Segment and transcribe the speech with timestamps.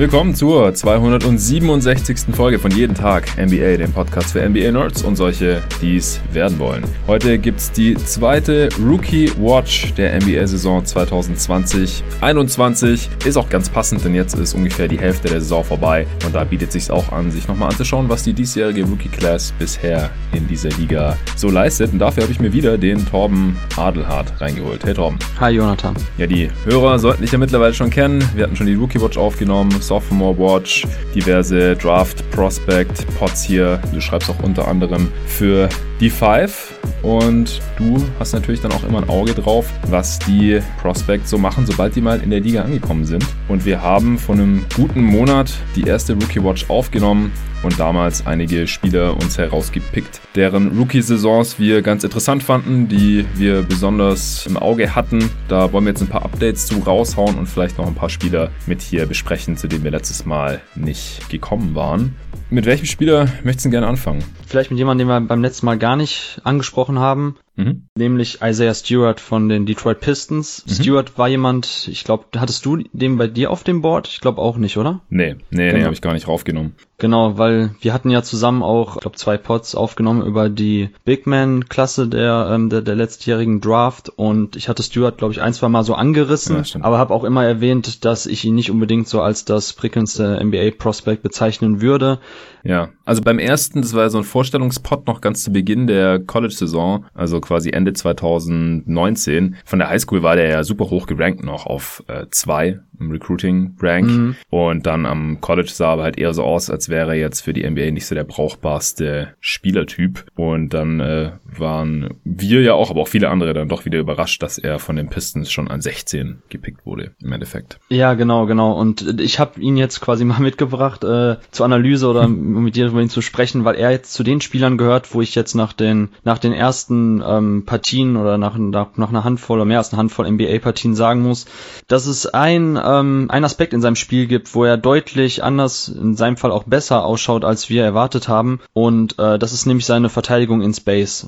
[0.00, 2.34] Willkommen zur 267.
[2.34, 6.82] Folge von Jeden Tag NBA, dem Podcast für NBA-Nerds und solche, die es werden wollen.
[7.06, 13.08] Heute gibt es die zweite Rookie Watch der NBA-Saison 2020-21.
[13.26, 16.44] Ist auch ganz passend, denn jetzt ist ungefähr die Hälfte der Saison vorbei und da
[16.44, 21.18] bietet sich auch an, sich nochmal anzuschauen, was die diesjährige Rookie-Class bisher in dieser Liga
[21.36, 21.92] so leistet.
[21.92, 24.82] Und dafür habe ich mir wieder den Torben Adelhardt reingeholt.
[24.82, 25.18] Hey Torben.
[25.38, 25.94] Hi Jonathan.
[26.16, 28.26] Ja, die Hörer sollten dich ja mittlerweile schon kennen.
[28.34, 29.70] Wir hatten schon die Rookie Watch aufgenommen.
[29.90, 30.86] Sophomore Watch,
[31.16, 33.80] diverse Draft Prospect Pots hier.
[33.92, 35.68] Du schreibst auch unter anderem für
[35.98, 41.30] die Five und du hast natürlich dann auch immer ein Auge drauf, was die Prospects
[41.30, 43.24] so machen, sobald die mal in der Liga angekommen sind.
[43.48, 47.32] Und wir haben vor einem guten Monat die erste Rookie Watch aufgenommen
[47.62, 54.46] und damals einige Spieler uns herausgepickt, deren Rookie-Saisons wir ganz interessant fanden, die wir besonders
[54.46, 55.30] im Auge hatten.
[55.48, 58.50] Da wollen wir jetzt ein paar Updates zu raushauen und vielleicht noch ein paar Spieler
[58.66, 62.14] mit hier besprechen, zu denen wir letztes Mal nicht gekommen waren.
[62.52, 64.24] Mit welchem Spieler möchtest du gerne anfangen?
[64.46, 67.36] Vielleicht mit jemandem, den wir beim letzten Mal gar nicht angesprochen haben.
[67.60, 67.82] Mhm.
[67.96, 70.64] Nämlich Isaiah Stewart von den Detroit Pistons.
[70.66, 70.72] Mhm.
[70.72, 74.08] Stewart war jemand, ich glaube, hattest du den bei dir auf dem Board?
[74.08, 75.00] Ich glaube auch nicht, oder?
[75.08, 75.78] Nee, nee, genau.
[75.78, 76.74] nee, habe ich gar nicht raufgenommen.
[77.00, 81.26] Genau, weil wir hatten ja zusammen auch, ich glaube, zwei Pods aufgenommen über die Big
[81.26, 85.70] Man-Klasse der, ähm, der, der letztjährigen Draft und ich hatte Stewart, glaube ich, ein, zwei
[85.70, 89.22] Mal so angerissen, ja, aber habe auch immer erwähnt, dass ich ihn nicht unbedingt so
[89.22, 92.18] als das prickelndste NBA-Prospect bezeichnen würde.
[92.62, 97.06] Ja, also beim ersten, das war so ein Vorstellungspot noch ganz zu Beginn der College-Saison,
[97.14, 99.56] also quasi Ende 2019.
[99.64, 104.06] Von der Highschool war der ja super hoch gerankt noch auf äh, zwei im Recruiting-Rank.
[104.06, 104.36] Mhm.
[104.50, 107.52] Und dann am College sah aber halt eher so aus, als wäre er jetzt für
[107.52, 110.26] die NBA nicht so der brauchbarste Spielertyp.
[110.36, 114.42] Und dann äh, waren wir ja auch, aber auch viele andere dann doch wieder überrascht,
[114.42, 117.78] dass er von den Pistons schon an 16 gepickt wurde, im Endeffekt.
[117.88, 118.72] Ja, genau, genau.
[118.72, 122.86] Und ich habe ihn jetzt quasi mal mitgebracht äh, zur Analyse oder um mit dir
[122.86, 125.72] über ihn zu sprechen, weil er jetzt zu den Spielern gehört, wo ich jetzt nach
[125.72, 129.92] den nach den ersten ähm, Partien oder nach, nach, nach einer Handvoll oder mehr als
[129.92, 131.46] einer Handvoll NBA-Partien sagen muss,
[131.88, 136.16] dass es ein ähm, ein Aspekt in seinem Spiel gibt, wo er deutlich anders, in
[136.16, 138.60] seinem Fall auch besser ausschaut, als wir erwartet haben.
[138.72, 141.26] Und äh, das ist nämlich seine Verteidigung in Space.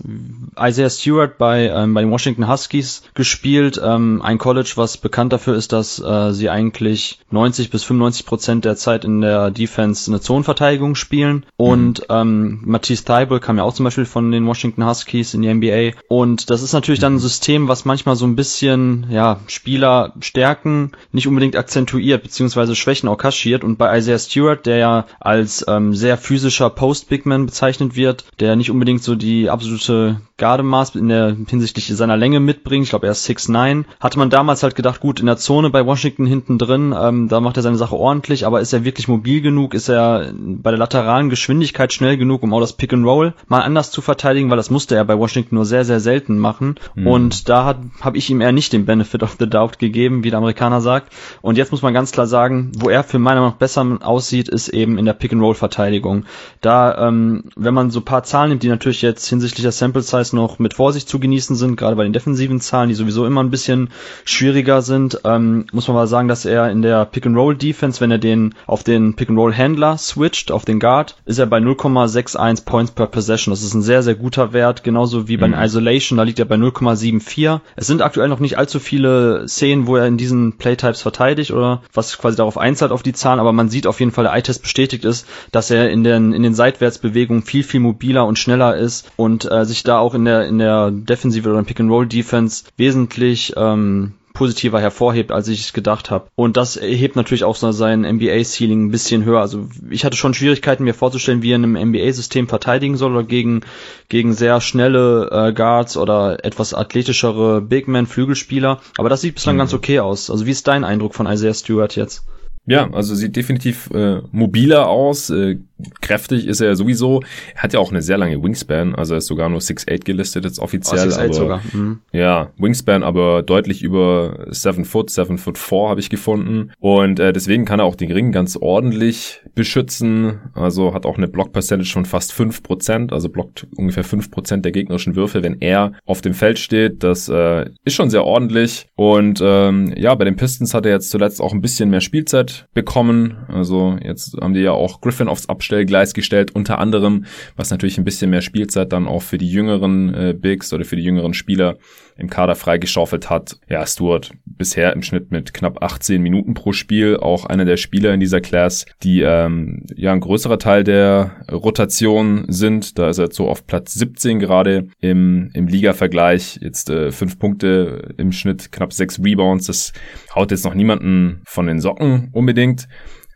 [0.58, 5.54] Isaiah Stewart bei, ähm, bei den Washington Huskies gespielt, ähm, ein College, was bekannt dafür
[5.54, 10.20] ist, dass äh, sie eigentlich 90 bis 95 Prozent der Zeit in der Defense eine
[10.20, 11.46] Zonenverteidigung spielen.
[11.56, 12.04] Und mhm.
[12.08, 15.98] ähm, Matisse Thibault kam ja auch zum Beispiel von den Washington Huskies in die NBA.
[16.08, 20.92] Und das ist natürlich dann ein System, was manchmal so ein bisschen ja Spieler Stärken
[21.12, 23.64] nicht unbedingt akzentuiert, beziehungsweise Schwächen auch kaschiert.
[23.64, 28.70] Und bei Isaiah Stewart, der ja als ähm, sehr physischer Post-Bigman bezeichnet wird, der nicht
[28.70, 33.28] unbedingt so die absolute Gardemaß in der hinsichtlich seiner Länge mitbringt, ich glaube er ist
[33.28, 37.28] 6'9, hatte man damals halt gedacht, gut, in der Zone bei Washington hinten drin, ähm,
[37.28, 40.70] da macht er seine Sache ordentlich, aber ist er wirklich mobil genug, ist er bei
[40.70, 44.50] der lateralen Geschwindigkeit schnell genug, um auch das Pick and Roll mal anders zu verteidigen,
[44.50, 46.74] weil das musste er bei Washington nur sehr, sehr selten machen.
[46.94, 47.06] Mhm.
[47.06, 50.38] Und da habe ich ihm eher nicht den Benefit of the Doubt gegeben, wie der
[50.38, 51.12] Amerikaner sagt.
[51.42, 54.48] Und jetzt muss man ganz klar sagen, wo er für meiner Meinung nach besser aussieht,
[54.48, 56.24] ist eben in der Pick and Roll Verteidigung.
[56.60, 60.34] Da, ähm, wenn man so paar Zahlen nimmt, die natürlich jetzt hinsichtlich der Sample Size
[60.36, 63.50] noch mit Vorsicht zu genießen sind, gerade bei den defensiven Zahlen, die sowieso immer ein
[63.50, 63.90] bisschen
[64.24, 68.54] schwieriger sind, ähm, muss man mal sagen, dass er in der Pick-and-Roll-Defense, wenn er den
[68.66, 73.52] auf den Pick-and-Roll-Händler switcht, auf den Guard, ist er bei 0,61 Points per Possession.
[73.52, 75.54] Das ist ein sehr, sehr guter Wert, genauso wie bei mhm.
[75.54, 77.60] Isolation, da liegt er bei 0,74.
[77.74, 81.82] Es sind aktuell noch nicht allzu viele Szenen, wo er in diesen Playtypes verteidigt oder
[81.92, 84.62] was quasi darauf einzahlt auf die Zahlen, aber man sieht auf jeden Fall, der Eye-Test
[84.62, 89.10] bestätigt ist, dass er in den, in den Seitwärtsbewegungen viel, viel mobiler und schneller ist
[89.16, 94.80] und äh, sich da auch in der, in der Defensive oder Pick-and-Roll-Defense wesentlich ähm, positiver
[94.80, 96.28] hervorhebt, als ich es gedacht habe.
[96.34, 99.40] Und das hebt natürlich auch so sein NBA-Ceiling ein bisschen höher.
[99.40, 103.24] Also ich hatte schon Schwierigkeiten, mir vorzustellen, wie er in einem NBA-System verteidigen soll oder
[103.24, 103.60] gegen,
[104.08, 108.80] gegen sehr schnelle äh, Guards oder etwas athletischere Big-Man-Flügelspieler.
[108.98, 109.60] Aber das sieht bislang mhm.
[109.60, 110.30] ganz okay aus.
[110.30, 112.24] Also wie ist dein Eindruck von Isaiah Stewart jetzt?
[112.64, 115.58] Ja, also sieht definitiv äh, mobiler aus, äh,
[116.00, 117.20] kräftig ist er sowieso.
[117.54, 120.44] Er hat ja auch eine sehr lange Wingspan, also er ist sogar nur 6'8 gelistet
[120.44, 121.10] jetzt offiziell.
[121.10, 121.62] Oh, aber, sogar.
[121.72, 122.00] Mhm.
[122.12, 126.72] Ja, Wingspan aber deutlich über 7 Foot, 7 Foot 4 habe ich gefunden.
[126.78, 130.40] Und äh, deswegen kann er auch den Ring ganz ordentlich beschützen.
[130.54, 135.16] Also hat auch eine Block Percentage von fast 5%, also blockt ungefähr 5% der gegnerischen
[135.16, 137.02] Würfe, wenn er auf dem Feld steht.
[137.02, 138.86] Das äh, ist schon sehr ordentlich.
[138.94, 142.66] Und ähm, ja, bei den Pistons hat er jetzt zuletzt auch ein bisschen mehr Spielzeit
[142.74, 143.36] bekommen.
[143.48, 147.24] Also jetzt haben die ja auch Griffin aufs Abstellen Abstellgleis gestellt, unter anderem,
[147.56, 150.96] was natürlich ein bisschen mehr Spielzeit dann auch für die jüngeren äh, Bigs oder für
[150.96, 151.78] die jüngeren Spieler
[152.18, 153.58] im Kader freigeschaufelt hat.
[153.70, 158.12] Ja, Stuart bisher im Schnitt mit knapp 18 Minuten pro Spiel, auch einer der Spieler
[158.12, 162.98] in dieser Class, die ähm, ja ein größerer Teil der Rotation sind.
[162.98, 166.58] Da ist er so auf Platz 17 gerade im, im Liga-Vergleich.
[166.60, 169.66] Jetzt äh, fünf Punkte im Schnitt, knapp sechs Rebounds.
[169.68, 169.94] Das
[170.34, 172.88] haut jetzt noch niemanden von den Socken unbedingt.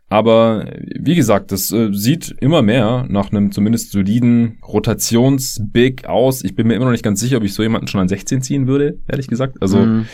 [0.08, 6.44] Aber wie gesagt, das äh, sieht immer mehr nach einem zumindest soliden Rotations-Big aus.
[6.44, 8.41] Ich bin mir immer noch nicht ganz sicher, ob ich so jemanden schon an 16
[8.41, 9.61] ziehen würde, ehrlich gesagt.
[9.61, 10.06] Also mm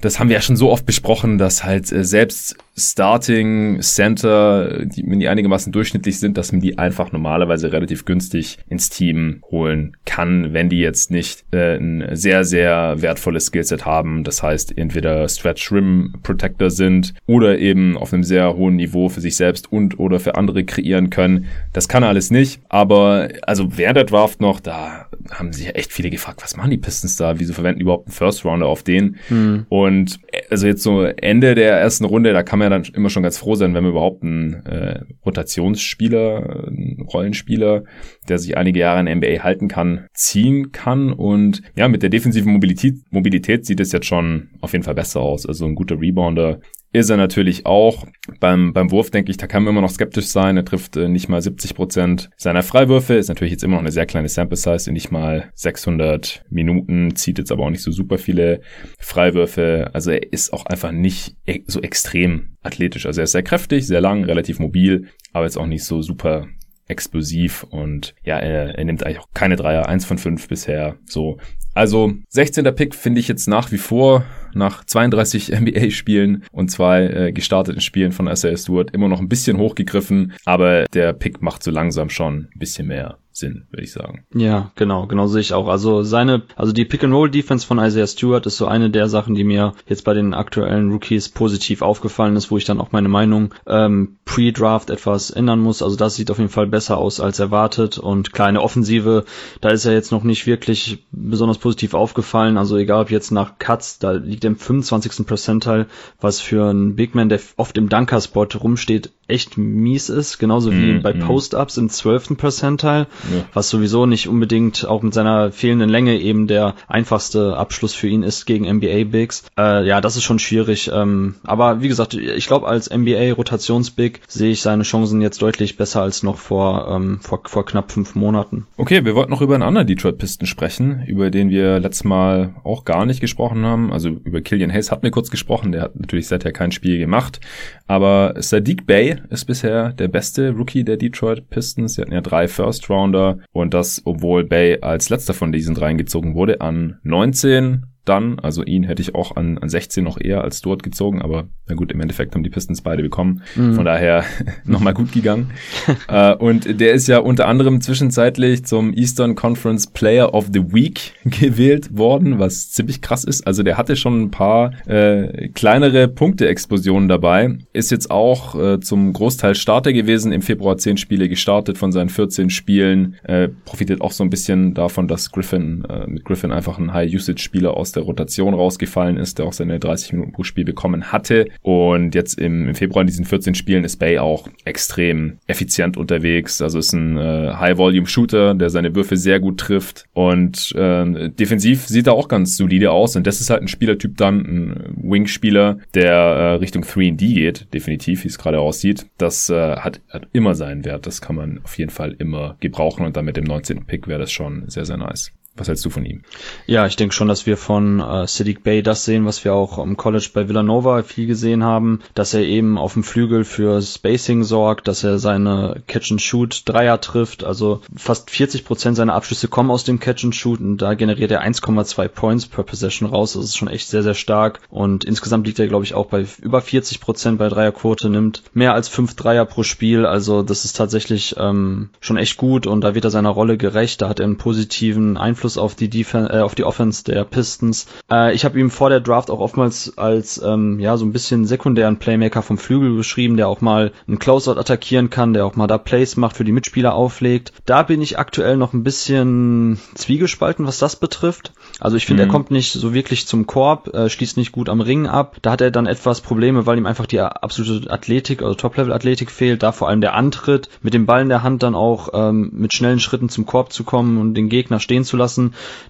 [0.00, 5.04] das haben wir ja schon so oft besprochen, dass halt äh, selbst Starting Center, die,
[5.06, 9.96] wenn die einigermaßen durchschnittlich sind, dass man die einfach normalerweise relativ günstig ins Team holen
[10.04, 14.24] kann, wenn die jetzt nicht äh, ein sehr, sehr wertvolles Skillset haben.
[14.24, 19.20] Das heißt, entweder Stretch Rim Protector sind oder eben auf einem sehr hohen Niveau für
[19.20, 21.46] sich selbst und oder für andere kreieren können.
[21.72, 22.60] Das kann er alles nicht.
[22.68, 26.78] Aber also während der Draft noch, da haben sich echt viele gefragt, was machen die
[26.78, 27.38] Pistons da?
[27.38, 29.16] Wieso verwenden überhaupt einen First Rounder auf den?
[29.28, 29.66] Hm.
[29.68, 33.10] Und äh, also jetzt so Ende der ersten Runde, da kann man ja dann immer
[33.10, 37.84] schon ganz froh sein, wenn man überhaupt einen äh, Rotationsspieler, einen Rollenspieler,
[38.28, 41.12] der sich einige Jahre in der NBA halten kann, ziehen kann.
[41.12, 45.20] Und ja, mit der defensiven Mobilität, Mobilität sieht es jetzt schon auf jeden Fall besser
[45.20, 45.46] aus.
[45.46, 46.60] Also ein guter Rebounder
[46.92, 48.06] ist er natürlich auch.
[48.40, 50.56] Beim, beim Wurf denke ich, da kann man immer noch skeptisch sein.
[50.56, 53.14] Er trifft äh, nicht mal 70 Prozent seiner Freiwürfe.
[53.14, 57.38] Ist natürlich jetzt immer noch eine sehr kleine Sample Size, nicht mal 600 Minuten, zieht
[57.38, 58.60] jetzt aber auch nicht so super viele
[58.98, 59.90] Freiwürfe.
[59.92, 63.06] Also er ist auch einfach nicht e so extrem athletisch.
[63.06, 66.46] Also er ist sehr kräftig, sehr lang, relativ mobil, aber jetzt auch nicht so super
[66.88, 70.96] explosiv und ja, er, er nimmt eigentlich auch keine Dreier, eins von fünf bisher.
[71.04, 71.38] So,
[71.74, 72.64] also 16.
[72.74, 74.24] Pick finde ich jetzt nach wie vor
[74.58, 79.58] nach 32 NBA-Spielen und zwei äh, gestarteten Spielen von Isaiah Stewart immer noch ein bisschen
[79.58, 84.24] hochgegriffen, aber der Pick macht so langsam schon ein bisschen mehr Sinn, würde ich sagen.
[84.34, 85.68] Ja, genau, genau sehe ich auch.
[85.68, 89.74] Also seine, also die Pick-and-Roll-Defense von Isaiah Stewart ist so eine der Sachen, die mir
[89.86, 94.16] jetzt bei den aktuellen Rookies positiv aufgefallen ist, wo ich dann auch meine Meinung ähm,
[94.24, 95.82] pre-Draft etwas ändern muss.
[95.82, 99.24] Also das sieht auf jeden Fall besser aus als erwartet und kleine Offensive,
[99.60, 102.58] da ist er jetzt noch nicht wirklich besonders positiv aufgefallen.
[102.58, 105.26] Also egal ob jetzt nach Cuts, da liegt er im 25.
[105.26, 105.86] Percentile,
[106.20, 110.94] was für einen Big Man, der oft im Dunker-Spot rumsteht, echt mies ist, genauso wie
[110.94, 111.20] mm, bei mm.
[111.20, 112.38] Post-Ups im 12.
[112.38, 113.44] Percentile, ja.
[113.52, 118.22] was sowieso nicht unbedingt auch mit seiner fehlenden Länge eben der einfachste Abschluss für ihn
[118.22, 119.44] ist gegen NBA-Bigs.
[119.58, 120.90] Äh, ja, das ist schon schwierig.
[120.92, 126.00] Ähm, aber wie gesagt, ich glaube, als NBA-Rotations-Big sehe ich seine Chancen jetzt deutlich besser
[126.00, 128.66] als noch vor, ähm, vor, vor knapp fünf Monaten.
[128.78, 132.86] Okay, wir wollten noch über einen anderen Detroit-Pisten sprechen, über den wir letztes Mal auch
[132.86, 133.92] gar nicht gesprochen haben.
[133.92, 137.40] Also über Killian Hayes hatten wir kurz gesprochen, der hat natürlich seither kein Spiel gemacht.
[137.86, 141.94] Aber Sadiq Bay ist bisher der beste Rookie der Detroit Pistons.
[141.94, 145.98] Sie hatten ja drei First Rounder und das, obwohl Bay als letzter von diesen dreien
[145.98, 148.38] gezogen wurde an 19 dann.
[148.38, 151.74] Also ihn hätte ich auch an, an 16 noch eher als dort gezogen, aber na
[151.74, 153.42] gut, im Endeffekt haben die Pistons beide bekommen.
[153.54, 153.74] Mhm.
[153.74, 154.24] Von daher
[154.64, 155.50] nochmal gut gegangen.
[156.08, 161.12] äh, und der ist ja unter anderem zwischenzeitlich zum Eastern Conference Player of the Week
[161.24, 163.46] gewählt worden, was ziemlich krass ist.
[163.46, 167.58] Also der hatte schon ein paar äh, kleinere Punkte-Explosionen dabei.
[167.72, 170.32] Ist jetzt auch äh, zum Großteil Starter gewesen.
[170.32, 173.16] Im Februar 10 Spiele gestartet von seinen 14 Spielen.
[173.24, 177.76] Äh, profitiert auch so ein bisschen davon, dass Griffin äh, mit Griffin einfach ein High-Usage-Spieler
[177.76, 181.48] aus der der Rotation rausgefallen ist, der auch seine 30 Minuten pro Spiel bekommen hatte.
[181.62, 186.62] Und jetzt im, im Februar in diesen 14 Spielen ist Bay auch extrem effizient unterwegs.
[186.62, 190.04] Also ist ein äh, High-Volume-Shooter, der seine Würfe sehr gut trifft.
[190.12, 193.16] Und äh, defensiv sieht er auch ganz solide aus.
[193.16, 198.24] Und das ist halt ein Spielertyp dann, ein Wing-Spieler, der äh, Richtung 3D geht, definitiv,
[198.24, 199.06] wie es gerade aussieht.
[199.18, 201.06] Das äh, hat, hat immer seinen Wert.
[201.06, 203.04] Das kann man auf jeden Fall immer gebrauchen.
[203.04, 203.86] Und dann mit dem 19.
[203.86, 205.32] Pick wäre das schon sehr, sehr nice.
[205.58, 206.22] Was hältst du von ihm?
[206.66, 209.78] Ja, ich denke schon, dass wir von äh, Siddiq Bay das sehen, was wir auch
[209.78, 214.44] im College bei Villanova viel gesehen haben, dass er eben auf dem Flügel für Spacing
[214.44, 219.98] sorgt, dass er seine Catch-and-Shoot-Dreier trifft, also fast 40 Prozent seiner Abschlüsse kommen aus dem
[219.98, 224.02] Catch-and-Shoot und da generiert er 1,2 Points per Possession raus, das ist schon echt sehr,
[224.02, 224.60] sehr stark.
[224.70, 228.74] Und insgesamt liegt er, glaube ich, auch bei über 40 Prozent bei Dreierquote, nimmt mehr
[228.74, 232.94] als fünf Dreier pro Spiel, also das ist tatsächlich ähm, schon echt gut und da
[232.94, 236.30] wird er seiner Rolle gerecht, da hat er einen positiven Einfluss Einfluss auf die Defense,
[236.30, 237.86] äh, auf die Offense der Pistons.
[238.10, 241.46] Äh, ich habe ihn vor der Draft auch oftmals als ähm, ja so ein bisschen
[241.46, 245.66] sekundären Playmaker vom Flügel beschrieben, der auch mal einen Closeout attackieren kann, der auch mal
[245.66, 247.52] da Plays macht, für die Mitspieler auflegt.
[247.64, 251.52] Da bin ich aktuell noch ein bisschen zwiegespalten, was das betrifft.
[251.80, 252.28] Also ich finde, mhm.
[252.28, 255.36] er kommt nicht so wirklich zum Korb, äh, schließt nicht gut am Ring ab.
[255.42, 259.62] Da hat er dann etwas Probleme, weil ihm einfach die absolute Athletik, also Top-Level-Athletik fehlt.
[259.62, 262.74] Da vor allem der Antritt, mit dem Ball in der Hand dann auch ähm, mit
[262.74, 265.37] schnellen Schritten zum Korb zu kommen und den Gegner stehen zu lassen.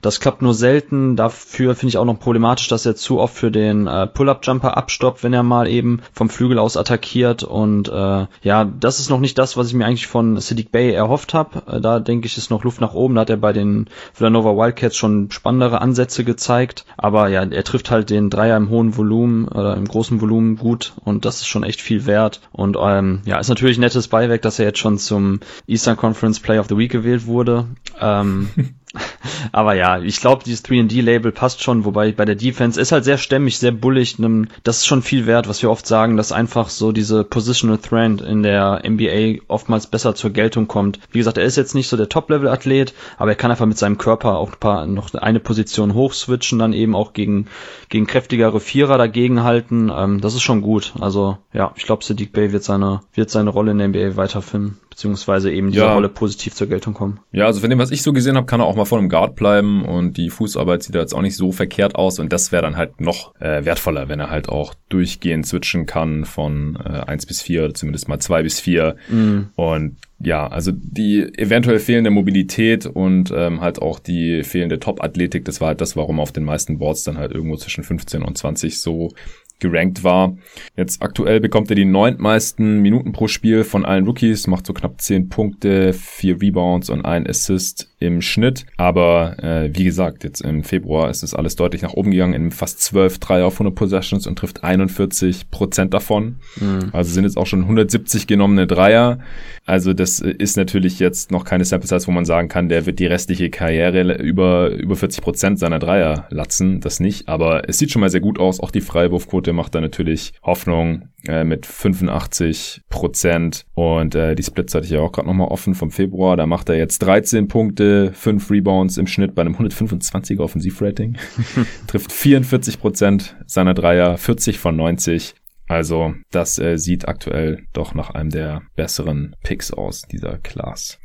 [0.03, 1.17] Das klappt nur selten.
[1.17, 5.23] Dafür finde ich auch noch problematisch, dass er zu oft für den äh, Pull-Up-Jumper abstoppt,
[5.23, 7.43] wenn er mal eben vom Flügel aus attackiert.
[7.43, 10.93] Und äh, ja, das ist noch nicht das, was ich mir eigentlich von Siddiq Bay
[10.93, 11.63] erhofft habe.
[11.67, 13.15] Äh, da denke ich, ist noch Luft nach oben.
[13.15, 16.85] Da hat er bei den Villanova Wildcats schon spannendere Ansätze gezeigt.
[16.97, 20.95] Aber ja, er trifft halt den Dreier im hohen Volumen oder im großen Volumen gut
[21.05, 22.41] und das ist schon echt viel wert.
[22.53, 26.41] Und ähm, ja, ist natürlich ein nettes Beiwerk, dass er jetzt schon zum Eastern Conference
[26.41, 27.67] Play of the Week gewählt wurde.
[28.01, 28.51] Ähm,
[29.53, 33.19] Aber ja, ich glaube, dieses 3D-Label passt schon, wobei bei der Defense ist halt sehr
[33.19, 34.17] stämmig, sehr bullig.
[34.65, 38.21] Das ist schon viel wert, was wir oft sagen, dass einfach so diese Positional Trend
[38.21, 40.99] in der NBA oftmals besser zur Geltung kommt.
[41.11, 43.99] Wie gesagt, er ist jetzt nicht so der Top-Level-Athlet, aber er kann einfach mit seinem
[43.99, 47.47] Körper auch ein paar, noch eine Position hochswitchen, dann eben auch gegen,
[47.89, 49.93] gegen kräftigere Vierer dagegenhalten.
[49.95, 50.95] Ähm, das ist schon gut.
[51.01, 54.79] Also ja, ich glaube, Sadiq Bay wird seine, wird seine Rolle in der NBA weiterfinden
[54.99, 55.95] beziehungsweise eben diese ja.
[55.95, 57.21] Rolle positiv zur Geltung kommen.
[57.31, 59.09] Ja, also von dem, was ich so gesehen habe, kann er auch mal vor einem
[59.09, 62.51] Guard bleiben und die Fußarbeit sieht da jetzt auch nicht so verkehrt aus und das
[62.51, 66.89] wäre dann halt noch äh, wertvoller, wenn er halt auch durchgehend switchen kann von äh,
[66.89, 69.41] 1 bis 4, zumindest mal 2 bis 4 mm.
[69.55, 75.61] und ja, also die eventuell fehlende Mobilität und ähm, halt auch die fehlende Top-Athletik, das
[75.61, 78.81] war halt das, warum auf den meisten Boards dann halt irgendwo zwischen 15 und 20
[78.81, 79.13] so
[79.61, 80.37] gerankt war.
[80.77, 85.01] Jetzt aktuell bekommt er die neuntmeisten Minuten pro Spiel von allen Rookies, macht so knapp
[85.01, 88.65] zehn Punkte, vier Rebounds und ein Assist im Schnitt.
[88.77, 92.51] Aber äh, wie gesagt, jetzt im Februar ist es alles deutlich nach oben gegangen, in
[92.51, 96.37] fast 12 Dreier auf 100 Possessions und trifft 41 Prozent davon.
[96.61, 96.91] Mhm.
[96.93, 99.19] Also sind jetzt auch schon 170 genommene Dreier.
[99.67, 103.01] Also das ist natürlich jetzt noch keine Sample Size, wo man sagen kann, der wird
[103.01, 106.81] die restliche Karriere über, über 40 Prozent seiner Dreier latzen.
[106.81, 107.29] Das nicht.
[107.29, 108.61] Aber es sieht schon mal sehr gut aus.
[108.61, 113.65] Auch die Freiwurfquote macht da natürlich Hoffnung äh, mit 85 Prozent.
[113.75, 116.37] Und äh, die Splits hatte ich ja auch gerade nochmal offen vom Februar.
[116.37, 121.17] Da macht er jetzt 13 Punkte, 5 Rebounds im Schnitt bei einem 125er Offensivrating.
[121.87, 125.35] Trifft 44 Prozent seiner Dreier, 40 von 90.
[125.69, 130.99] Also das äh, sieht aktuell doch nach einem der besseren Picks aus, dieser Class.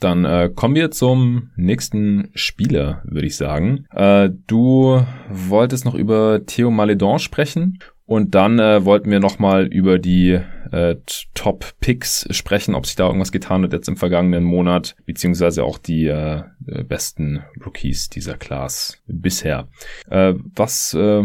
[0.00, 3.86] Dann äh, kommen wir zum nächsten Spieler, würde ich sagen.
[3.90, 9.98] Äh, du wolltest noch über Theo Maledon sprechen und dann äh, wollten wir nochmal über
[9.98, 10.38] die
[10.70, 10.96] äh,
[11.34, 16.06] Top-Picks sprechen, ob sich da irgendwas getan hat jetzt im vergangenen Monat, beziehungsweise auch die
[16.06, 16.42] äh,
[16.86, 19.68] besten Rookies dieser Class bisher.
[20.08, 21.24] Äh, was äh,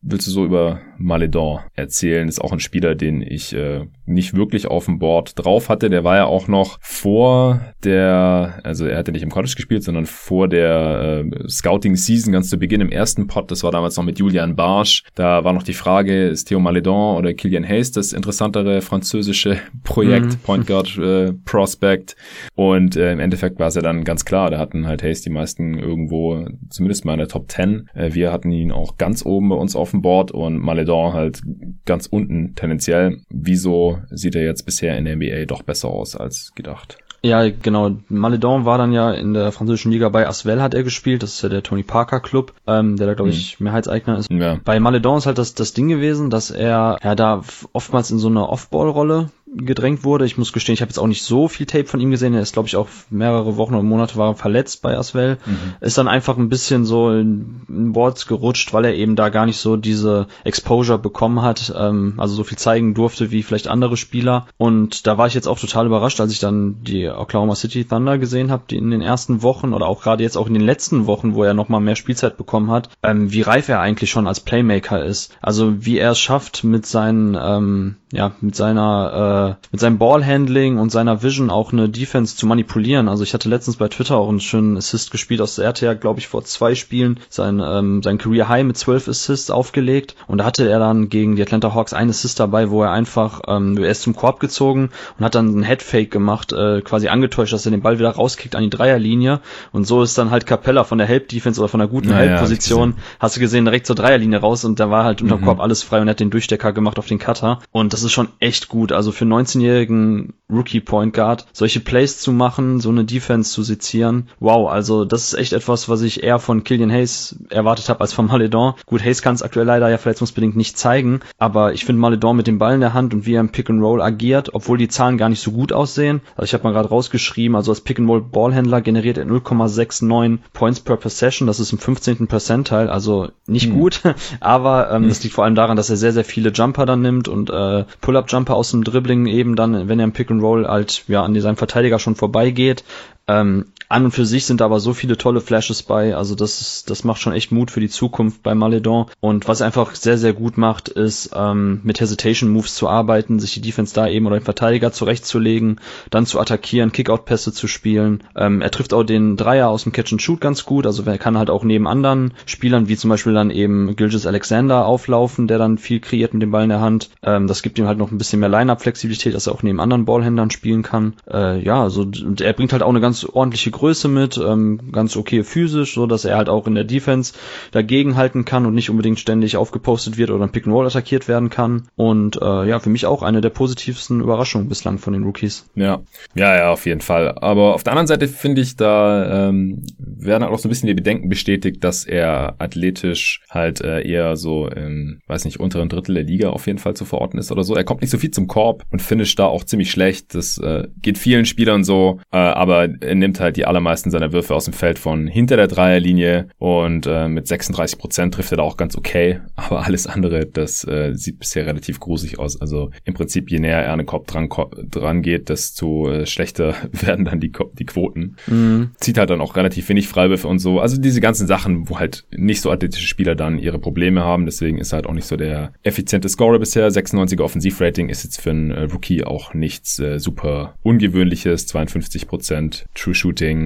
[0.00, 2.28] willst du so über Maledon erzählen?
[2.28, 5.90] Ist auch ein Spieler, den ich äh, nicht wirklich auf dem Board drauf hatte.
[5.90, 10.06] Der war ja auch noch vor der, also er hatte nicht im College gespielt, sondern
[10.06, 13.50] vor der äh, Scouting-Season ganz zu Beginn im ersten Pot.
[13.50, 15.04] Das war damals noch mit Julian Barsch.
[15.14, 20.26] Da war noch die Frage, ist Theo Maledon oder Kilian Hayes das interessantere französische Projekt,
[20.26, 20.38] mhm.
[20.42, 22.16] Point Guard äh, Prospect.
[22.54, 25.30] Und äh, im Endeffekt war es ja dann ganz klar, da hatten halt Hayes die
[25.30, 27.88] meisten irgendwo, zumindest mal in der Top 10.
[27.94, 31.42] Äh, wir hatten ihn auch ganz oben bei uns auf dem Board und Maledon halt
[31.84, 33.20] ganz unten tendenziell.
[33.30, 36.98] Wieso sieht er jetzt bisher in der NBA doch besser aus als gedacht?
[37.22, 37.96] Ja, genau.
[38.08, 41.22] Maledon war dann ja in der französischen Liga bei Asvel hat er gespielt.
[41.22, 43.64] Das ist ja der Tony Parker Club, ähm, der da glaube ich mhm.
[43.64, 44.30] Mehrheitseigner ist.
[44.30, 44.58] Ja.
[44.64, 48.28] Bei Maledon ist halt das, das Ding gewesen, dass er ja da oftmals in so
[48.28, 50.24] einer Off-Ball-Rolle gedrängt wurde.
[50.24, 52.34] Ich muss gestehen, ich habe jetzt auch nicht so viel Tape von ihm gesehen.
[52.34, 55.38] Er ist, glaube ich, auch mehrere Wochen oder Monate war verletzt bei Aswell.
[55.44, 55.74] Mhm.
[55.80, 59.46] Ist dann einfach ein bisschen so in, in Boards gerutscht, weil er eben da gar
[59.46, 63.96] nicht so diese Exposure bekommen hat, ähm, also so viel zeigen durfte wie vielleicht andere
[63.96, 64.46] Spieler.
[64.56, 68.18] Und da war ich jetzt auch total überrascht, als ich dann die Oklahoma City Thunder
[68.18, 71.06] gesehen habe, die in den ersten Wochen oder auch gerade jetzt auch in den letzten
[71.06, 74.40] Wochen, wo er nochmal mehr Spielzeit bekommen hat, ähm, wie reif er eigentlich schon als
[74.40, 75.36] Playmaker ist.
[75.40, 80.78] Also wie er es schafft, mit seinen, ähm, ja, mit seiner äh, mit seinem Ballhandling
[80.78, 83.06] und seiner Vision auch eine Defense zu manipulieren.
[83.06, 86.18] Also ich hatte letztens bei Twitter auch einen schönen Assist gespielt aus der RTA, glaube
[86.20, 90.44] ich, vor zwei Spielen sein, ähm, sein Career High mit zwölf Assists aufgelegt und da
[90.44, 93.90] hatte er dann gegen die Atlanta Hawks einen Assist dabei, wo er einfach, ähm, er
[93.90, 94.88] ist zum Korb gezogen
[95.18, 98.56] und hat dann einen Headfake gemacht, äh, quasi angetäuscht, dass er den Ball wieder rauskickt
[98.56, 99.40] an die Dreierlinie
[99.72, 102.16] und so ist dann halt Capella von der Help Defense oder von der guten ja,
[102.16, 105.44] Help-Position, ja, hast du gesehen, direkt zur Dreierlinie raus und da war halt unter mhm.
[105.44, 108.12] Korb alles frei und er hat den Durchstecker gemacht auf den Cutter und das ist
[108.12, 108.92] schon echt gut.
[108.92, 114.28] Also für 19-jährigen Rookie Point Guard solche Plays zu machen, so eine Defense zu sezieren.
[114.40, 118.12] Wow, also das ist echt etwas, was ich eher von Killian Hayes erwartet habe als
[118.12, 118.74] von Maledon.
[118.86, 122.46] Gut, Hayes kann es aktuell leider ja verletzungsbedingt nicht zeigen, aber ich finde Maledon mit
[122.46, 124.88] dem Ball in der Hand und wie er im Pick and Roll agiert, obwohl die
[124.88, 126.20] Zahlen gar nicht so gut aussehen.
[126.36, 130.38] Also ich habe mal gerade rausgeschrieben, also als Pick and Roll Ballhändler generiert er 0,69
[130.52, 132.28] Points per Possession, das ist im 15.
[132.28, 133.72] Percentile, also nicht hm.
[133.78, 134.02] gut,
[134.40, 135.08] aber ähm, hm.
[135.08, 137.84] das liegt vor allem daran, dass er sehr sehr viele Jumper dann nimmt und äh,
[138.00, 141.22] Pull-up Jumper aus dem Dribbling eben dann, wenn er im Pick and Roll halt ja
[141.22, 142.84] an seinem Verteidiger schon vorbeigeht.
[143.26, 146.90] Ähm, an und für sich sind aber so viele tolle Flashes bei, also das ist,
[146.90, 149.06] das macht schon echt Mut für die Zukunft bei Maledon.
[149.20, 153.40] Und was er einfach sehr, sehr gut macht, ist ähm, mit Hesitation Moves zu arbeiten,
[153.40, 155.80] sich die Defense da eben oder den Verteidiger zurechtzulegen,
[156.10, 158.22] dann zu attackieren, Kickout-Pässe zu spielen.
[158.36, 161.18] Ähm, er trifft auch den Dreier aus dem Catch and Shoot ganz gut, also er
[161.18, 165.58] kann halt auch neben anderen Spielern, wie zum Beispiel dann eben Gilgis Alexander auflaufen, der
[165.58, 167.10] dann viel kreiert mit dem Ball in der Hand.
[167.22, 170.04] Ähm, das gibt ihm halt noch ein bisschen mehr Line-Up-Flexibilität, dass er auch neben anderen
[170.04, 171.14] Ballhändlern spielen kann.
[171.30, 172.06] Äh, ja, also
[172.40, 176.24] er bringt halt auch eine ganz ordentliche Größe mit, ähm, ganz okay physisch, so dass
[176.24, 177.32] er halt auch in der Defense
[177.70, 181.28] dagegen halten kann und nicht unbedingt ständig aufgepostet wird oder ein Pick and Roll attackiert
[181.28, 181.88] werden kann.
[181.96, 185.68] Und äh, ja, für mich auch eine der positivsten Überraschungen bislang von den Rookies.
[185.74, 186.00] Ja,
[186.34, 187.38] ja, ja, auf jeden Fall.
[187.38, 190.88] Aber auf der anderen Seite finde ich, da ähm, werden halt auch so ein bisschen
[190.88, 196.14] die Bedenken bestätigt, dass er athletisch halt äh, eher so im, weiß nicht, unteren Drittel
[196.14, 197.74] der Liga auf jeden Fall zu verorten ist oder so.
[197.74, 200.34] Er kommt nicht so viel zum Korb und finisht da auch ziemlich schlecht.
[200.34, 204.54] Das äh, geht vielen Spielern so, äh, aber er nimmt halt die allermeisten seiner Würfe
[204.54, 208.62] aus dem Feld von hinter der Dreierlinie und äh, mit 36 Prozent trifft er da
[208.62, 209.40] auch ganz okay.
[209.56, 212.60] Aber alles andere, das äh, sieht bisher relativ gruselig aus.
[212.60, 214.48] Also im Prinzip, je näher er an den Kopf dran,
[214.90, 218.36] dran geht, desto äh, schlechter werden dann die, die Quoten.
[218.46, 218.90] Mhm.
[218.96, 220.80] Zieht halt dann auch relativ wenig Freiwürfe und so.
[220.80, 224.46] Also diese ganzen Sachen, wo halt nicht so athletische Spieler dann ihre Probleme haben.
[224.46, 226.90] Deswegen ist er halt auch nicht so der effiziente Scorer bisher.
[226.90, 231.66] 96er Offensivrating ist jetzt für einen äh, Rookie auch nichts äh, super ungewöhnliches.
[231.66, 233.57] 52 Prozent True Shooting.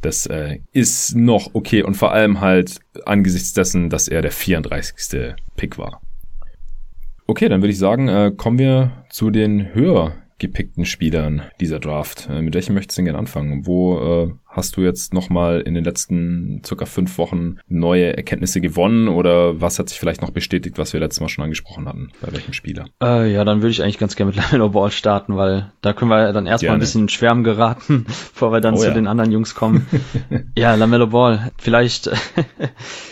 [0.00, 5.34] Das äh, ist noch okay und vor allem halt angesichts dessen, dass er der 34.
[5.56, 6.00] Pick war.
[7.26, 12.28] Okay, dann würde ich sagen, äh, kommen wir zu den höher gepickten Spielern dieser Draft.
[12.30, 13.66] Äh, mit welchem möchtest du denn gerne anfangen?
[13.66, 19.06] Wo äh, Hast du jetzt nochmal in den letzten circa fünf Wochen neue Erkenntnisse gewonnen
[19.06, 22.10] oder was hat sich vielleicht noch bestätigt, was wir letztes Mal schon angesprochen hatten?
[22.20, 22.86] Bei welchem Spieler?
[23.00, 26.10] Äh, ja, dann würde ich eigentlich ganz gerne mit Lamelo Ball starten, weil da können
[26.10, 28.94] wir dann erstmal ein bisschen in Schwärmen geraten, bevor wir dann oh, zu ja.
[28.94, 29.86] den anderen Jungs kommen.
[30.58, 32.10] ja, Lamelo Ball, vielleicht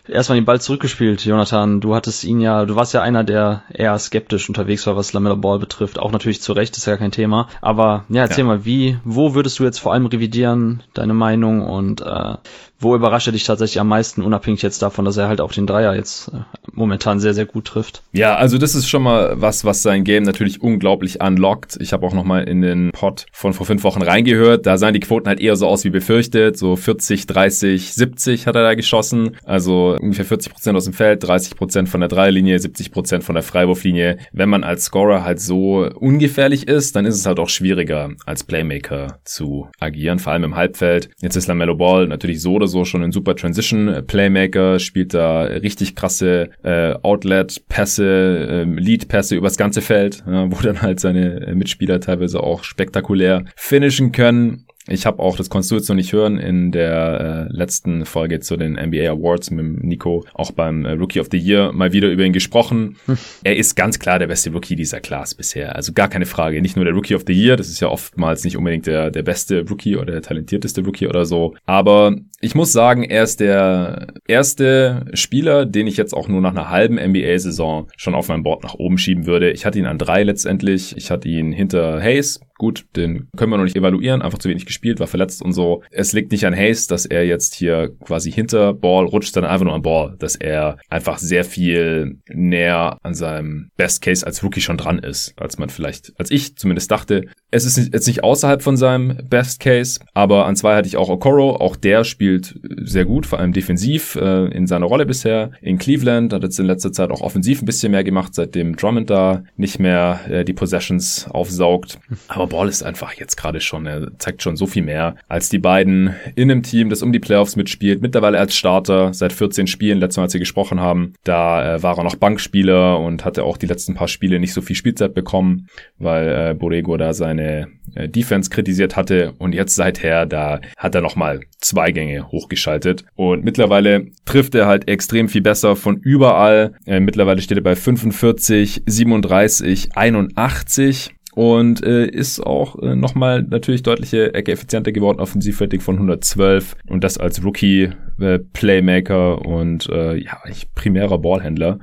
[0.09, 1.81] erstmal den Ball zurückgespielt, Jonathan.
[1.81, 5.37] Du hattest ihn ja, du warst ja einer, der eher skeptisch unterwegs war, was Lamelo
[5.37, 6.01] Ball betrifft.
[6.01, 7.47] Auch natürlich zu Recht, ist ja kein Thema.
[7.61, 8.49] Aber ja, erzähl ja.
[8.49, 11.36] mal, wie, wo würdest du jetzt vor allem revidieren, deine Meinung?
[11.37, 12.35] Meinung und äh,
[12.79, 15.67] wo überrascht er dich tatsächlich am meisten, unabhängig jetzt davon, dass er halt auch den
[15.67, 16.41] Dreier jetzt äh,
[16.73, 18.03] momentan sehr, sehr gut trifft?
[18.13, 21.79] Ja, also das ist schon mal was, was sein Game natürlich unglaublich unlockt.
[21.81, 24.67] Ich habe auch noch mal in den Pod von vor fünf Wochen reingehört.
[24.67, 26.59] Da sahen die Quoten halt eher so aus wie befürchtet.
[26.59, 29.37] So 40, 30, 70 hat er da geschossen.
[29.45, 33.35] Also ungefähr 40 Prozent aus dem Feld, 30 Prozent von der Dreierlinie, 70 Prozent von
[33.35, 34.19] der Freiwurflinie.
[34.33, 38.45] Wenn man als Scorer halt so ungefährlich ist, dann ist es halt auch schwieriger, als
[38.45, 41.09] Playmaker zu agieren, vor allem im Halbfeld.
[41.21, 45.43] Jetzt ist LaMelo Ball natürlich so oder oder so schon ein super Transition-Playmaker, spielt da
[45.43, 52.01] richtig krasse äh, Outlet-Pässe, äh, Lead-Pässe übers ganze Feld, ja, wo dann halt seine Mitspieler
[52.01, 54.67] teilweise auch spektakulär finishen können.
[54.89, 58.41] Ich habe auch, das konntest du jetzt noch nicht hören, in der äh, letzten Folge
[58.41, 62.09] zu den NBA Awards mit Nico, auch beim äh, Rookie of the Year mal wieder
[62.09, 62.97] über ihn gesprochen.
[63.07, 63.19] Hm.
[63.43, 65.75] Er ist ganz klar der beste Rookie dieser Class bisher.
[65.75, 66.63] Also gar keine Frage.
[66.63, 69.23] Nicht nur der Rookie of the Year, das ist ja oftmals nicht unbedingt der, der
[69.23, 71.55] beste Rookie oder der talentierteste Rookie oder so.
[71.67, 76.51] Aber ich muss sagen, er ist der erste Spieler, den ich jetzt auch nur nach
[76.51, 79.51] einer halben NBA-Saison schon auf meinem Board nach oben schieben würde.
[79.51, 80.97] Ich hatte ihn an drei letztendlich.
[80.97, 84.65] Ich hatte ihn hinter Hayes, Gut, den können wir noch nicht evaluieren, einfach zu wenig
[84.65, 85.83] gespielt, war verletzt und so.
[85.91, 89.67] Es liegt nicht an Hayes, dass er jetzt hier quasi hinter Ball rutscht, sondern einfach
[89.67, 94.61] nur an Ball, dass er einfach sehr viel näher an seinem Best Case als Rookie
[94.61, 97.27] schon dran ist, als man vielleicht, als ich zumindest dachte.
[97.51, 101.09] Es ist jetzt nicht außerhalb von seinem Best Case, aber an zwei hatte ich auch
[101.09, 105.53] Okoro, auch der spielt sehr gut, vor allem defensiv äh, in seiner Rolle bisher.
[105.61, 109.11] In Cleveland hat jetzt in letzter Zeit auch offensiv ein bisschen mehr gemacht, seitdem Drummond
[109.11, 111.99] da nicht mehr äh, die Possessions aufsaugt.
[112.29, 115.49] Aber aber Ball ist einfach jetzt gerade schon, er zeigt schon so viel mehr als
[115.49, 118.03] die beiden in einem Team, das um die Playoffs mitspielt.
[118.03, 121.99] Mittlerweile als Starter seit 14 Spielen, letztes Mal, als wir gesprochen haben, da äh, war
[121.99, 125.69] er noch Bankspieler und hatte auch die letzten paar Spiele nicht so viel Spielzeit bekommen,
[125.99, 130.95] weil äh, Borrego da sein seine äh, Defense kritisiert hatte und jetzt seither, da hat
[130.95, 136.75] er nochmal zwei Gänge hochgeschaltet und mittlerweile trifft er halt extrem viel besser von überall.
[136.87, 143.83] Äh, mittlerweile steht er bei 45, 37, 81 und äh, ist auch äh, nochmal natürlich
[143.83, 150.17] deutliche Ecke effizienter geworden, Offensivrating von 112 und das als Rookie äh, Playmaker und äh,
[150.17, 150.39] ja,
[150.75, 151.79] primärer Ballhändler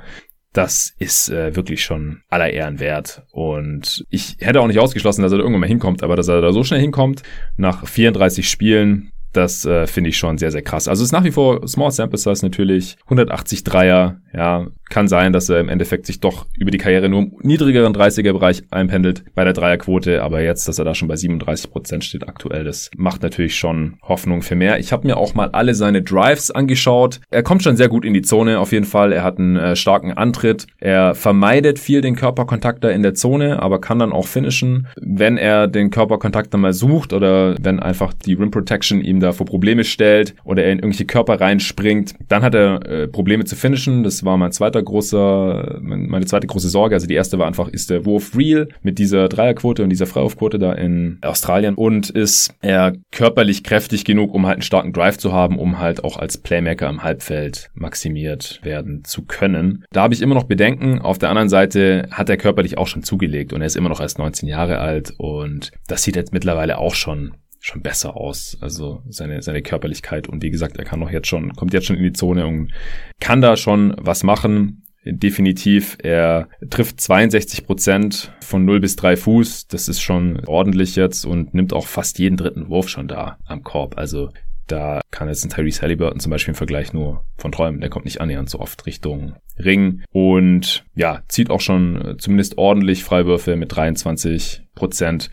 [0.53, 3.23] das ist äh, wirklich schon aller Ehren wert.
[3.31, 6.41] Und ich hätte auch nicht ausgeschlossen, dass er da irgendwann mal hinkommt, aber dass er
[6.41, 7.23] da so schnell hinkommt,
[7.57, 10.87] nach 34 Spielen, das äh, finde ich schon sehr, sehr krass.
[10.87, 15.33] Also es ist nach wie vor Small Sample Size natürlich, 180 Dreier, ja, kann sein,
[15.33, 19.43] dass er im Endeffekt sich doch über die Karriere nur im niedrigeren 30er-Bereich einpendelt bei
[19.43, 23.23] der Dreierquote, aber jetzt, dass er da schon bei 37 Prozent steht aktuell, das macht
[23.23, 24.79] natürlich schon Hoffnung für mehr.
[24.79, 27.21] Ich habe mir auch mal alle seine Drives angeschaut.
[27.31, 29.13] Er kommt schon sehr gut in die Zone auf jeden Fall.
[29.13, 30.67] Er hat einen äh, starken Antritt.
[30.79, 34.87] Er vermeidet viel den Körperkontakt da in der Zone, aber kann dann auch finishen.
[34.99, 39.31] Wenn er den Körperkontakt dann mal sucht oder wenn einfach die Rim Protection ihm da
[39.31, 43.55] vor Probleme stellt oder er in irgendwelche Körper reinspringt, dann hat er äh, Probleme zu
[43.55, 44.03] finishen.
[44.03, 46.95] Das war mein zweiter großer, meine zweite große Sorge.
[46.95, 50.59] Also die erste war einfach, ist der Wurf real mit dieser Dreierquote und dieser Freiwurfquote
[50.59, 55.31] da in Australien und ist er körperlich kräftig genug, um halt einen starken Drive zu
[55.31, 59.86] haben, um halt auch als Playmaker im Halbfeld maximiert werden zu können.
[59.91, 60.99] Da habe ich immer noch Bedenken.
[60.99, 64.01] Auf der anderen Seite hat er körperlich auch schon zugelegt und er ist immer noch
[64.01, 67.33] erst 19 Jahre alt und das sieht jetzt mittlerweile auch schon
[67.63, 68.58] schon besser aus.
[68.60, 71.95] Also seine, seine Körperlichkeit und wie gesagt, er kann noch jetzt schon, kommt jetzt schon
[71.95, 72.71] in die Zone und
[73.19, 74.84] kann da schon was machen.
[75.06, 79.67] Definitiv, er trifft 62 Prozent von 0 bis 3 Fuß.
[79.67, 83.63] Das ist schon ordentlich jetzt und nimmt auch fast jeden dritten Wurf schon da am
[83.63, 83.97] Korb.
[83.97, 84.30] Also
[84.67, 87.82] da kann jetzt ein Tyrese Halliburton zum Beispiel im Vergleich nur von träumen.
[87.82, 93.04] Der kommt nicht annähernd so oft Richtung Ring und ja, zieht auch schon zumindest ordentlich
[93.04, 95.30] Freiwürfe mit 23 Prozent.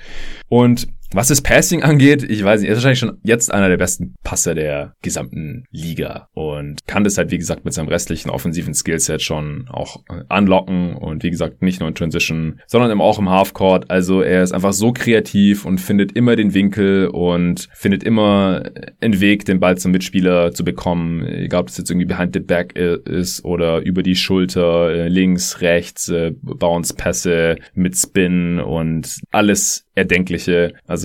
[0.48, 3.76] Und was das Passing angeht, ich weiß nicht, er ist wahrscheinlich schon jetzt einer der
[3.76, 8.74] besten Passer der gesamten Liga und kann das halt, wie gesagt, mit seinem restlichen offensiven
[8.74, 13.90] Skillset schon auch anlocken und wie gesagt, nicht nur in Transition, sondern auch im Halfcourt.
[13.90, 18.62] Also er ist einfach so kreativ und findet immer den Winkel und findet immer
[19.00, 21.24] einen Weg, den Ball zum Mitspieler zu bekommen.
[21.26, 25.60] Egal, ob das jetzt irgendwie behind the back ist oder über die Schulter, äh, links,
[25.60, 30.74] rechts, äh, Bounce-Pässe mit Spin und alles Erdenkliche.
[30.86, 30.99] Also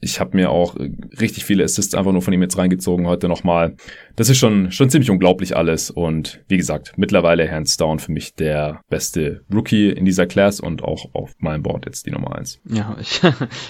[0.00, 0.76] ich habe mir auch
[1.20, 3.76] richtig viele Assists einfach nur von ihm jetzt reingezogen heute nochmal.
[4.16, 5.90] Das ist schon, schon ziemlich unglaublich alles.
[5.90, 10.82] Und wie gesagt, mittlerweile hands down für mich der beste Rookie in dieser Class und
[10.82, 12.60] auch auf meinem Board jetzt die Nummer eins.
[12.68, 13.20] Ja, ich,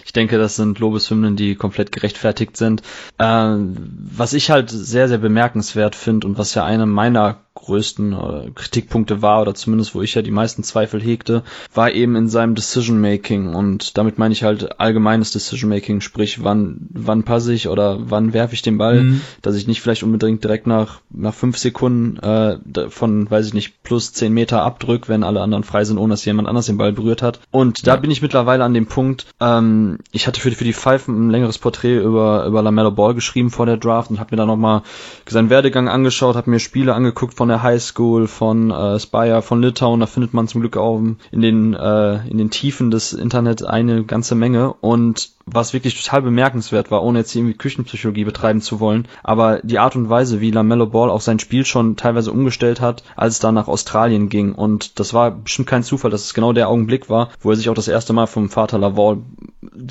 [0.05, 2.83] ich denke, das sind Lobeshymnen, die komplett gerechtfertigt sind.
[3.19, 8.51] Äh, was ich halt sehr, sehr bemerkenswert finde und was ja eine meiner größten äh,
[8.55, 12.55] Kritikpunkte war, oder zumindest wo ich ja die meisten Zweifel hegte, war eben in seinem
[12.55, 13.55] Decision Making.
[13.55, 18.33] Und damit meine ich halt allgemeines Decision Making, sprich, wann, wann passe ich oder wann
[18.33, 19.21] werfe ich den Ball, mhm.
[19.41, 23.83] dass ich nicht vielleicht unbedingt direkt nach, nach fünf Sekunden äh, von, weiß ich nicht,
[23.83, 26.93] plus zehn Meter abdrück, wenn alle anderen frei sind, ohne dass jemand anders den Ball
[26.93, 27.41] berührt hat.
[27.51, 31.09] Und da bin ich mittlerweile an dem Punkt, ähm, ich hatte für, für die Five
[31.09, 34.47] ein längeres Porträt über, über Lamello Ball geschrieben vor der Draft und habe mir da
[34.47, 34.83] nochmal
[35.29, 39.63] seinen Werdegang angeschaut, habe mir Spiele angeguckt von der High School, von äh, Spire, von
[39.63, 40.99] Litauen, da findet man zum Glück auch
[41.31, 44.73] in den, äh, in den Tiefen des Internets eine ganze Menge.
[44.81, 49.79] Und was wirklich total bemerkenswert war, ohne jetzt irgendwie Küchenpsychologie betreiben zu wollen, aber die
[49.79, 53.41] Art und Weise, wie LaMelo Ball auch sein Spiel schon teilweise umgestellt hat, als es
[53.41, 57.11] dann nach Australien ging und das war bestimmt kein Zufall, dass es genau der Augenblick
[57.11, 59.19] war, wo er sich auch das erste Mal vom Vater Laval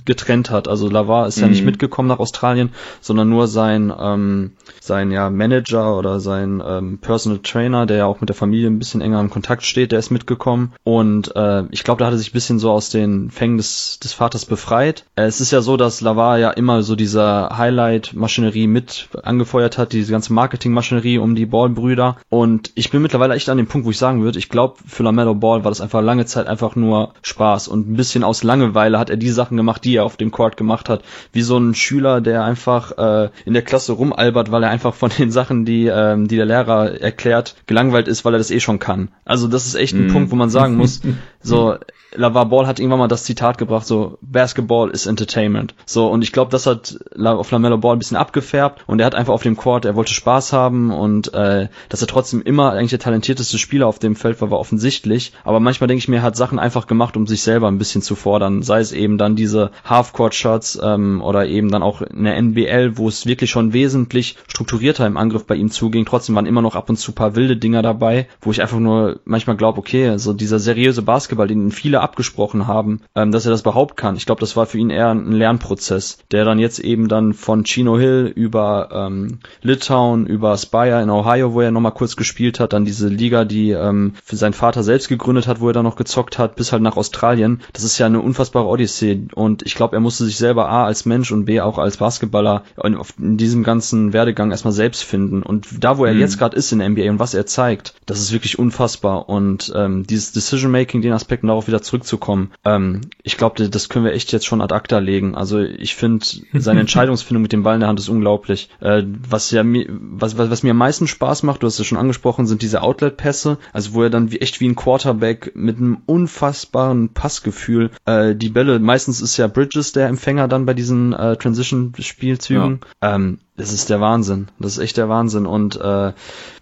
[0.05, 0.67] getrennt hat.
[0.67, 1.43] Also Lavar ist mhm.
[1.43, 1.67] ja nicht mhm.
[1.67, 7.85] mitgekommen nach Australien, sondern nur sein ähm, sein ja Manager oder sein ähm, Personal Trainer,
[7.85, 10.73] der ja auch mit der Familie ein bisschen enger im Kontakt steht, der ist mitgekommen
[10.83, 13.99] und äh, ich glaube, da hat er sich ein bisschen so aus den Fängen des,
[13.99, 15.05] des Vaters befreit.
[15.15, 20.11] Es ist ja so, dass Lavar ja immer so diese Highlight-Maschinerie mit angefeuert hat, diese
[20.11, 23.97] ganze Marketing-Maschinerie um die Ball-Brüder und ich bin mittlerweile echt an dem Punkt, wo ich
[23.97, 27.67] sagen würde, ich glaube, für LaMelo Ball war das einfach lange Zeit einfach nur Spaß
[27.67, 30.55] und ein bisschen aus Langeweile hat er die Sachen gemacht, die er auf dem Court
[30.55, 31.03] gemacht hat,
[31.33, 35.11] wie so ein Schüler, der einfach äh, in der Klasse rumalbert, weil er einfach von
[35.17, 38.79] den Sachen, die ähm, die der Lehrer erklärt, gelangweilt ist, weil er das eh schon
[38.79, 39.09] kann.
[39.25, 40.13] Also das ist echt ein mm.
[40.13, 41.01] Punkt, wo man sagen muss,
[41.43, 41.77] so
[42.15, 45.73] Lavar Ball hat irgendwann mal das Zitat gebracht, so Basketball is Entertainment.
[45.85, 49.15] So und ich glaube, das hat auf Lamello Ball ein bisschen abgefärbt und er hat
[49.15, 52.91] einfach auf dem Court, er wollte Spaß haben und äh, dass er trotzdem immer eigentlich
[52.91, 55.33] der talentierteste Spieler auf dem Feld war, war offensichtlich.
[55.43, 58.01] Aber manchmal denke ich mir, er hat Sachen einfach gemacht, um sich selber ein bisschen
[58.01, 58.61] zu fordern.
[58.61, 63.07] Sei es eben dann diese Half-Court-Shots ähm, oder eben dann auch in der NBL, wo
[63.07, 66.05] es wirklich schon wesentlich strukturierter im Angriff bei ihm zuging.
[66.05, 69.19] Trotzdem waren immer noch ab und zu paar wilde Dinger dabei, wo ich einfach nur
[69.25, 73.51] manchmal glaube, okay, so dieser seriöse Basketball Basketball, den viele abgesprochen haben, ähm, dass er
[73.51, 74.15] das überhaupt kann.
[74.15, 77.63] Ich glaube, das war für ihn eher ein Lernprozess, der dann jetzt eben dann von
[77.63, 82.73] Chino Hill über ähm, Litauen, über Spire in Ohio, wo er nochmal kurz gespielt hat,
[82.73, 85.95] dann diese Liga, die ähm, für seinen Vater selbst gegründet hat, wo er dann noch
[85.95, 87.61] gezockt hat, bis halt nach Australien.
[87.73, 91.05] Das ist ja eine unfassbare Odyssee und ich glaube, er musste sich selber A als
[91.05, 95.43] Mensch und B auch als Basketballer in diesem ganzen Werdegang erstmal selbst finden.
[95.43, 96.19] Und da, wo er mhm.
[96.19, 99.29] jetzt gerade ist in der NBA und was er zeigt, das ist wirklich unfassbar.
[99.29, 104.13] Und ähm, dieses Decision-Making, den Aspekten darauf wieder zurückzukommen, ähm, ich glaube, das können wir
[104.13, 105.35] echt jetzt schon ad acta legen.
[105.35, 108.69] Also ich finde, seine Entscheidungsfindung mit dem Ball in der Hand ist unglaublich.
[108.81, 111.97] Äh, was ja was, was, was mir am meisten Spaß macht, du hast es schon
[111.97, 115.99] angesprochen, sind diese Outlet-Pässe, also wo er dann wie, echt wie ein Quarterback mit einem
[116.05, 121.37] unfassbaren Passgefühl äh, die Bälle, meistens ist ja Bridges der Empfänger dann bei diesen äh,
[121.37, 122.81] Transition-Spielzügen.
[123.01, 123.15] Ja.
[123.15, 124.47] Ähm, das ist der Wahnsinn.
[124.59, 125.45] Das ist echt der Wahnsinn.
[125.45, 126.13] Und äh,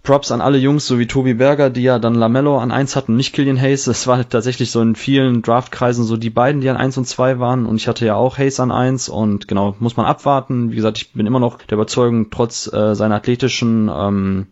[0.03, 3.15] Props an alle Jungs, so wie Tobi Berger, die ja dann Lamello an eins hatten,
[3.15, 3.85] nicht Killian Hayes.
[3.85, 7.39] Das war tatsächlich so in vielen Draftkreisen so die beiden, die an eins und zwei
[7.39, 7.67] waren.
[7.67, 10.71] Und ich hatte ja auch Hayes an eins und genau, muss man abwarten.
[10.71, 14.47] Wie gesagt, ich bin immer noch der Überzeugung, trotz äh, seiner athletischen ähm,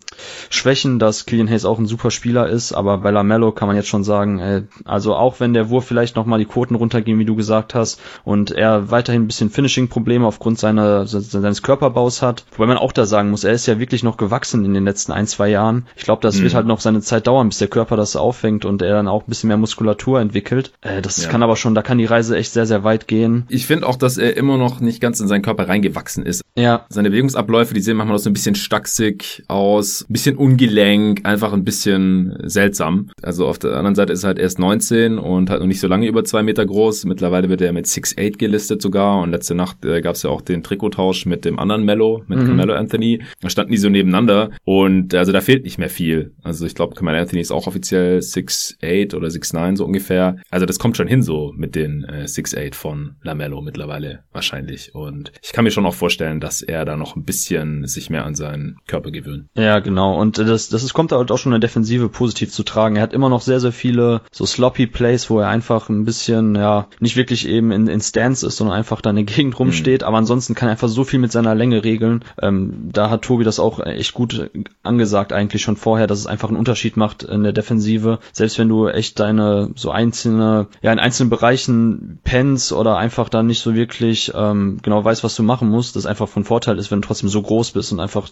[0.52, 2.74] Schwächen, dass Killian Hayes auch ein super Spieler ist.
[2.74, 6.16] Aber bei Lamello kann man jetzt schon sagen, äh, also auch wenn der Wurf vielleicht
[6.16, 10.60] nochmal die Quoten runtergehen, wie du gesagt hast, und er weiterhin ein bisschen Finishing-Probleme aufgrund
[10.60, 12.29] seiner, seines Körperbaus hat.
[12.56, 15.12] Wobei man auch da sagen muss, er ist ja wirklich noch gewachsen in den letzten
[15.12, 15.88] ein, zwei Jahren.
[15.96, 16.44] Ich glaube, das mhm.
[16.44, 19.24] wird halt noch seine Zeit dauern, bis der Körper das auffängt und er dann auch
[19.24, 20.72] ein bisschen mehr Muskulatur entwickelt.
[20.82, 21.30] Äh, das ja.
[21.30, 23.46] kann aber schon, da kann die Reise echt sehr, sehr weit gehen.
[23.50, 26.42] Ich finde auch, dass er immer noch nicht ganz in seinen Körper reingewachsen ist.
[26.56, 26.86] Ja.
[26.90, 31.54] Seine Bewegungsabläufe, die sehen manchmal noch so ein bisschen stacksig aus, ein bisschen ungelenk, einfach
[31.54, 33.10] ein bisschen seltsam.
[33.22, 35.88] Also auf der anderen Seite ist er halt erst 19 und halt noch nicht so
[35.88, 37.06] lange über zwei Meter groß.
[37.06, 40.42] Mittlerweile wird er mit 6'8 gelistet sogar und letzte Nacht äh, gab es ja auch
[40.42, 42.46] den Trikottausch mit dem anderen Mello, mit mhm.
[42.46, 43.22] Carmelo Anthony.
[43.42, 46.34] Da standen die so nebeneinander und also da fehlt nicht mehr viel.
[46.44, 50.38] Also ich glaube, Carmelo Anthony ist auch offiziell 6'8 oder 6'9 so ungefähr.
[50.50, 54.96] Also das kommt schon hin so mit den äh, 6'8 von Lamello mittlerweile wahrscheinlich.
[54.96, 58.26] Und ich kann mir schon auch vorstellen, dass er da noch ein bisschen sich mehr
[58.26, 59.48] an seinen Körper gewöhnt.
[59.56, 60.20] Ja, genau.
[60.20, 62.96] Und das, das ist, kommt halt auch schon in der Defensive positiv zu tragen.
[62.96, 66.56] Er hat immer noch sehr, sehr viele so sloppy Plays, wo er einfach ein bisschen,
[66.56, 70.02] ja, nicht wirklich eben in, in Stance ist, sondern einfach da in der Gegend rumsteht.
[70.02, 70.08] Mhm.
[70.08, 72.09] Aber ansonsten kann er einfach so viel mit seiner Länge regeln.
[72.42, 74.50] Ähm, da hat Tobi das auch echt gut
[74.84, 78.20] angesagt eigentlich schon vorher, dass es einfach einen Unterschied macht in der Defensive.
[78.34, 83.48] Selbst wenn du echt deine so einzelne, ja in einzelnen Bereichen pens oder einfach dann
[83.48, 86.92] nicht so wirklich ähm, genau weißt, was du machen musst, das einfach von Vorteil ist,
[86.92, 88.30] wenn du trotzdem so groß bist und einfach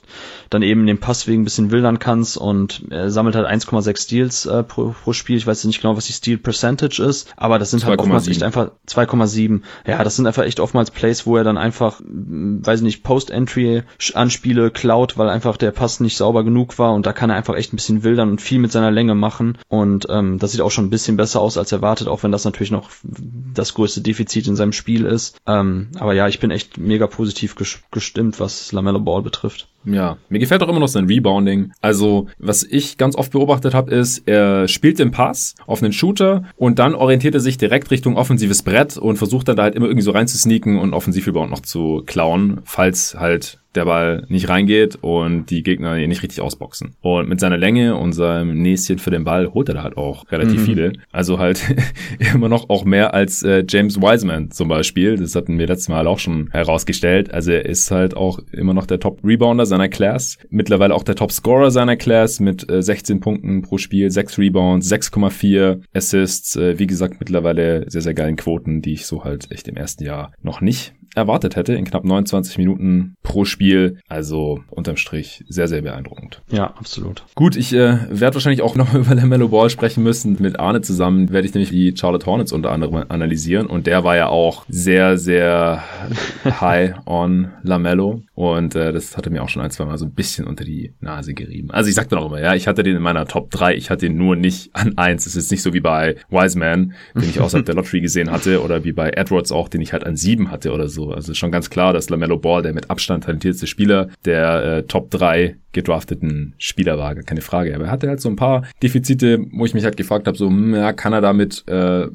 [0.50, 4.46] dann eben den Pass wegen ein bisschen wildern kannst und er sammelt halt 1,6 Steals
[4.46, 5.38] äh, pro, pro Spiel.
[5.38, 8.44] Ich weiß nicht genau, was die Steal Percentage ist, aber das sind halt oftmals echt
[8.44, 9.62] einfach 2,7.
[9.86, 13.67] Ja, das sind einfach echt oftmals Plays, wo er dann einfach, weiß ich nicht, Post-Entry
[14.14, 17.56] Anspiele klaut, weil einfach der Pass nicht sauber genug war und da kann er einfach
[17.56, 20.72] echt ein bisschen wildern und viel mit seiner Länge machen und ähm, das sieht auch
[20.72, 24.48] schon ein bisschen besser aus als erwartet, auch wenn das natürlich noch das größte Defizit
[24.48, 25.38] in seinem Spiel ist.
[25.46, 27.56] Ähm, aber ja, ich bin echt mega positiv
[27.92, 29.68] gestimmt, was Lamello Ball betrifft.
[29.90, 31.72] Ja, mir gefällt auch immer noch sein Rebounding.
[31.82, 36.44] Also, was ich ganz oft beobachtet habe, ist, er spielt den Pass auf einen Shooter
[36.58, 39.86] und dann orientiert er sich direkt Richtung offensives Brett und versucht dann da halt immer
[39.86, 45.50] irgendwie so reinzusneaken und Offensivrebound noch zu klauen, falls halt der Ball nicht reingeht und
[45.50, 46.96] die Gegner ihn nicht richtig ausboxen.
[47.02, 50.30] Und mit seiner Länge und seinem Näschen für den Ball holt er da halt auch
[50.32, 50.66] relativ mhm.
[50.66, 50.94] viele.
[51.12, 51.64] Also halt
[52.34, 55.18] immer noch auch mehr als äh, James Wiseman zum Beispiel.
[55.18, 57.34] Das hatten wir letztes Mal auch schon herausgestellt.
[57.34, 60.38] Also er ist halt auch immer noch der Top-Rebounder seiner Class.
[60.50, 65.82] Mittlerweile auch der Top-Scorer seiner Class mit äh, 16 Punkten pro Spiel, 6 Rebounds, 6,4
[65.94, 66.56] Assists.
[66.56, 70.04] Äh, wie gesagt, mittlerweile sehr, sehr geilen Quoten, die ich so halt echt im ersten
[70.04, 74.00] Jahr noch nicht erwartet hätte in knapp 29 Minuten pro Spiel.
[74.08, 76.42] Also unterm Strich sehr, sehr beeindruckend.
[76.50, 77.24] Ja, absolut.
[77.36, 80.38] Gut, ich äh, werde wahrscheinlich auch noch über Lamello Ball sprechen müssen.
[80.40, 83.68] Mit Arne zusammen werde ich nämlich die Charlotte Hornets unter anderem analysieren.
[83.68, 85.84] Und der war ja auch sehr, sehr
[86.46, 88.22] high on Lamello.
[88.36, 90.94] Und äh, das hatte mir auch schon ein, zwei Mal so ein bisschen unter die
[91.00, 91.72] Nase gerieben.
[91.72, 94.06] Also ich sagte noch immer, ja, ich hatte den in meiner Top 3, ich hatte
[94.06, 95.26] ihn nur nicht an 1.
[95.26, 98.84] Es ist nicht so wie bei Wiseman, den ich außerhalb der Lottery gesehen hatte, oder
[98.84, 101.07] wie bei Edwards auch, den ich halt an 7 hatte oder so.
[101.12, 104.84] Also ist schon ganz klar, dass LaMelo Ball der mit Abstand talentierteste Spieler der äh,
[104.84, 107.76] Top 3 gedrafteten Spieler war, keine Frage.
[107.76, 110.48] Aber er hatte halt so ein paar Defizite, wo ich mich halt gefragt habe, so,
[110.48, 112.08] hm, ja, kann er damit äh,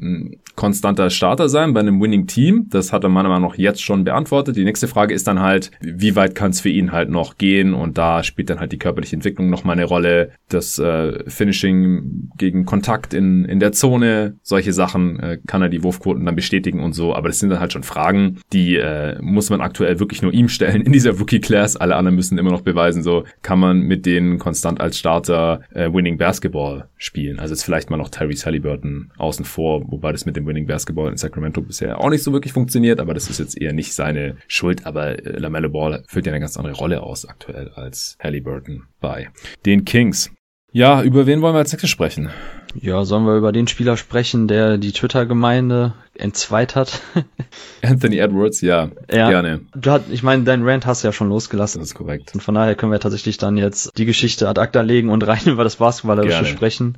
[0.56, 2.66] konstanter Starter sein bei einem Winning Team?
[2.70, 4.56] Das hat er meiner Meinung nach jetzt schon beantwortet.
[4.56, 7.72] Die nächste Frage ist dann halt, wie weit kann es für ihn halt noch gehen?
[7.72, 10.32] Und da spielt dann halt die körperliche Entwicklung noch mal eine Rolle.
[10.48, 15.84] Das äh, Finishing gegen Kontakt in, in der Zone, solche Sachen äh, kann er die
[15.84, 17.14] Wurfquoten dann bestätigen und so.
[17.14, 20.48] Aber das sind dann halt schon Fragen, die äh, muss man aktuell wirklich nur ihm
[20.48, 21.76] stellen in dieser Rookie Class.
[21.76, 25.60] Alle anderen müssen immer noch beweisen, so kann kann man mit denen konstant als Starter
[25.74, 27.38] äh, Winning Basketball spielen.
[27.38, 31.10] Also jetzt vielleicht mal noch Terry Halliburton außen vor, wobei das mit dem Winning Basketball
[31.10, 34.36] in Sacramento bisher auch nicht so wirklich funktioniert, aber das ist jetzt eher nicht seine
[34.48, 34.86] Schuld.
[34.86, 39.28] Aber äh, LaMelo Ball füllt ja eine ganz andere Rolle aus aktuell als Halliburton bei
[39.66, 40.32] den Kings.
[40.72, 42.30] Ja, über wen wollen wir als nächstes sprechen?
[42.74, 47.00] Ja, sollen wir über den Spieler sprechen, der die Twitter-Gemeinde entzweit hat?
[47.82, 49.28] Anthony Edwards, ja, ja.
[49.28, 49.60] gerne.
[49.74, 51.80] Du hat, ich meine, dein Rant hast du ja schon losgelassen.
[51.80, 52.34] Das ist korrekt.
[52.34, 55.42] Und von daher können wir tatsächlich dann jetzt die Geschichte ad acta legen und rein
[55.46, 56.96] über das Basketballerische sprechen.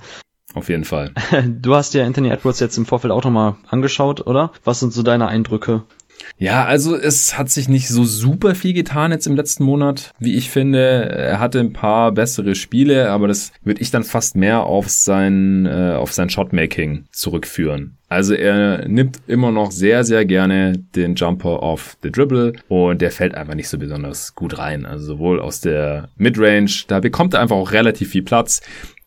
[0.55, 1.13] Auf jeden Fall.
[1.49, 4.53] Du hast dir Anthony Edwards jetzt im Vorfeld auch nochmal angeschaut, oder?
[4.63, 5.83] Was sind so deine Eindrücke?
[6.37, 10.35] Ja, also es hat sich nicht so super viel getan jetzt im letzten Monat, wie
[10.35, 10.79] ich finde.
[10.79, 15.67] Er hatte ein paar bessere Spiele, aber das würde ich dann fast mehr auf sein,
[15.67, 17.97] äh, auf sein Shotmaking zurückführen.
[18.09, 23.11] Also er nimmt immer noch sehr, sehr gerne den Jumper off the Dribble und der
[23.11, 24.87] fällt einfach nicht so besonders gut rein.
[24.87, 28.61] Also sowohl aus der Midrange, da bekommt er einfach auch relativ viel Platz.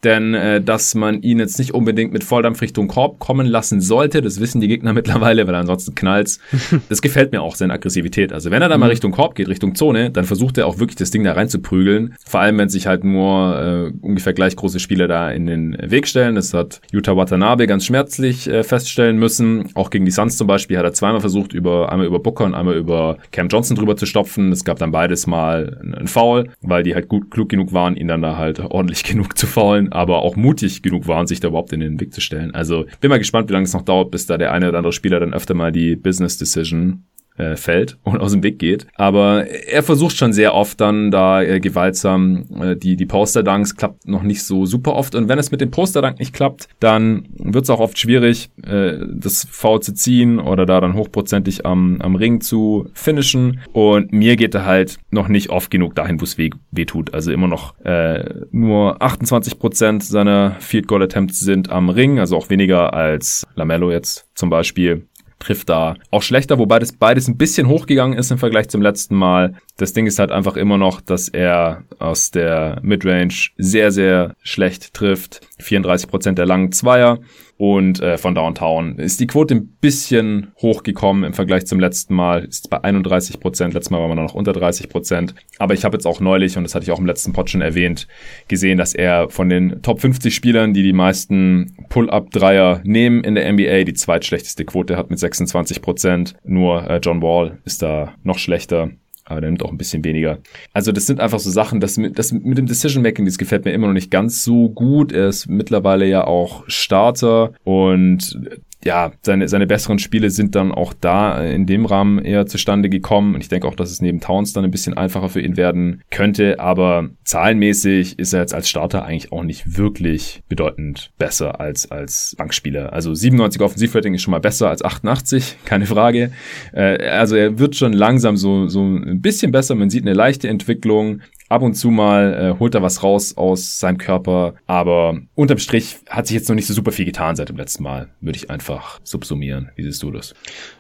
[0.04, 4.22] Denn äh, dass man ihn jetzt nicht unbedingt mit Volldampf Richtung Korb kommen lassen sollte,
[4.22, 6.40] das wissen die Gegner mittlerweile, weil ansonsten knallt's.
[6.90, 8.32] Das gefällt mir auch, seine Aggressivität.
[8.32, 8.92] Also wenn er da mal mhm.
[8.92, 11.60] Richtung Korb geht, Richtung Zone, dann versucht er auch wirklich das Ding da rein zu
[11.60, 12.16] prügeln.
[12.26, 16.08] Vor allem, wenn sich halt nur äh, ungefähr gleich große Spieler da in den Weg
[16.08, 16.36] stellen.
[16.36, 19.70] Das hat Yuta Watanabe ganz schmerzlich äh, feststellen müssen.
[19.76, 22.54] Auch gegen die Suns zum Beispiel hat er zweimal versucht, über einmal über Booker und
[22.54, 24.52] einmal über Cam Johnson drüber zu stopfen.
[24.52, 28.08] Es gab dann beides mal einen Foul, weil die halt gut klug genug waren, ihn
[28.08, 31.74] dann da halt ordentlich genug zu faulen aber auch mutig genug waren, sich da überhaupt
[31.74, 32.54] in den Weg zu stellen.
[32.54, 34.94] Also bin mal gespannt, wie lange es noch dauert, bis da der eine oder andere
[34.94, 37.04] Spieler dann öfter mal die Business Decision
[37.38, 38.88] äh, fällt und aus dem Weg geht.
[38.96, 44.08] Aber er versucht schon sehr oft dann da äh, gewaltsam äh, die, die Poster-Dunks klappt
[44.08, 45.16] noch nicht so super oft.
[45.16, 48.98] Und wenn es mit dem Poster-Dunk nicht klappt, dann wird es auch oft schwierig, äh,
[49.14, 53.62] das V zu ziehen oder da dann hochprozentig am, am Ring zu finishen.
[53.74, 57.14] Und mir geht er halt noch nicht oft genug dahin, wo es weh, weh tut.
[57.14, 62.38] Also immer noch äh, nur 28 Prozent seiner Field Goal Attempts sind am Ring, also
[62.38, 65.08] auch weniger als Lamello jetzt zum Beispiel
[65.40, 69.16] trifft da auch schlechter, wobei das beides ein bisschen hochgegangen ist im Vergleich zum letzten
[69.16, 69.56] Mal.
[69.78, 74.94] Das Ding ist halt einfach immer noch, dass er aus der Midrange sehr, sehr schlecht
[74.94, 75.42] trifft.
[75.60, 77.20] 34 Prozent der langen Zweier
[77.58, 82.46] und äh, von Downtown ist die Quote ein bisschen hochgekommen im Vergleich zum letzten Mal.
[82.46, 83.74] Ist bei 31 Prozent.
[83.74, 85.34] Letztes Mal war man noch unter 30 Prozent.
[85.58, 87.62] Aber ich habe jetzt auch neulich, und das hatte ich auch im letzten Pod schon
[87.62, 88.08] erwähnt,
[88.48, 93.52] gesehen, dass er von den Top 50 Spielern, die die meisten Pull-Up-Dreier nehmen in der
[93.52, 96.36] NBA, die zweitschlechteste Quote hat mit 26 Prozent.
[96.44, 98.92] Nur äh, John Wall ist da noch schlechter
[99.30, 100.40] aber der nimmt auch ein bisschen weniger.
[100.74, 103.66] Also das sind einfach so Sachen, das mit, das mit dem Decision Making, das gefällt
[103.66, 105.12] mir immer noch nicht ganz so gut.
[105.12, 108.40] Er ist mittlerweile ja auch Starter und
[108.84, 113.34] ja, seine, seine besseren Spiele sind dann auch da in dem Rahmen eher zustande gekommen.
[113.36, 116.04] Und ich denke auch, dass es neben Towns dann ein bisschen einfacher für ihn werden
[116.12, 116.60] könnte.
[116.60, 122.36] Aber zahlenmäßig ist er jetzt als Starter eigentlich auch nicht wirklich bedeutend besser als als
[122.38, 122.94] Bankspieler.
[122.94, 126.32] Also 97 Offensivrating ist schon mal besser als 88, keine Frage.
[126.74, 129.76] Äh, also er wird schon langsam so, so ein bisschen besser.
[129.76, 131.22] Man sieht eine leichte Entwicklung.
[131.50, 135.98] Ab und zu mal äh, holt er was raus aus seinem Körper, aber unterm Strich
[136.10, 138.50] hat sich jetzt noch nicht so super viel getan seit dem letzten Mal, würde ich
[138.50, 139.72] einfach subsumieren.
[139.76, 140.34] Wie siehst du das?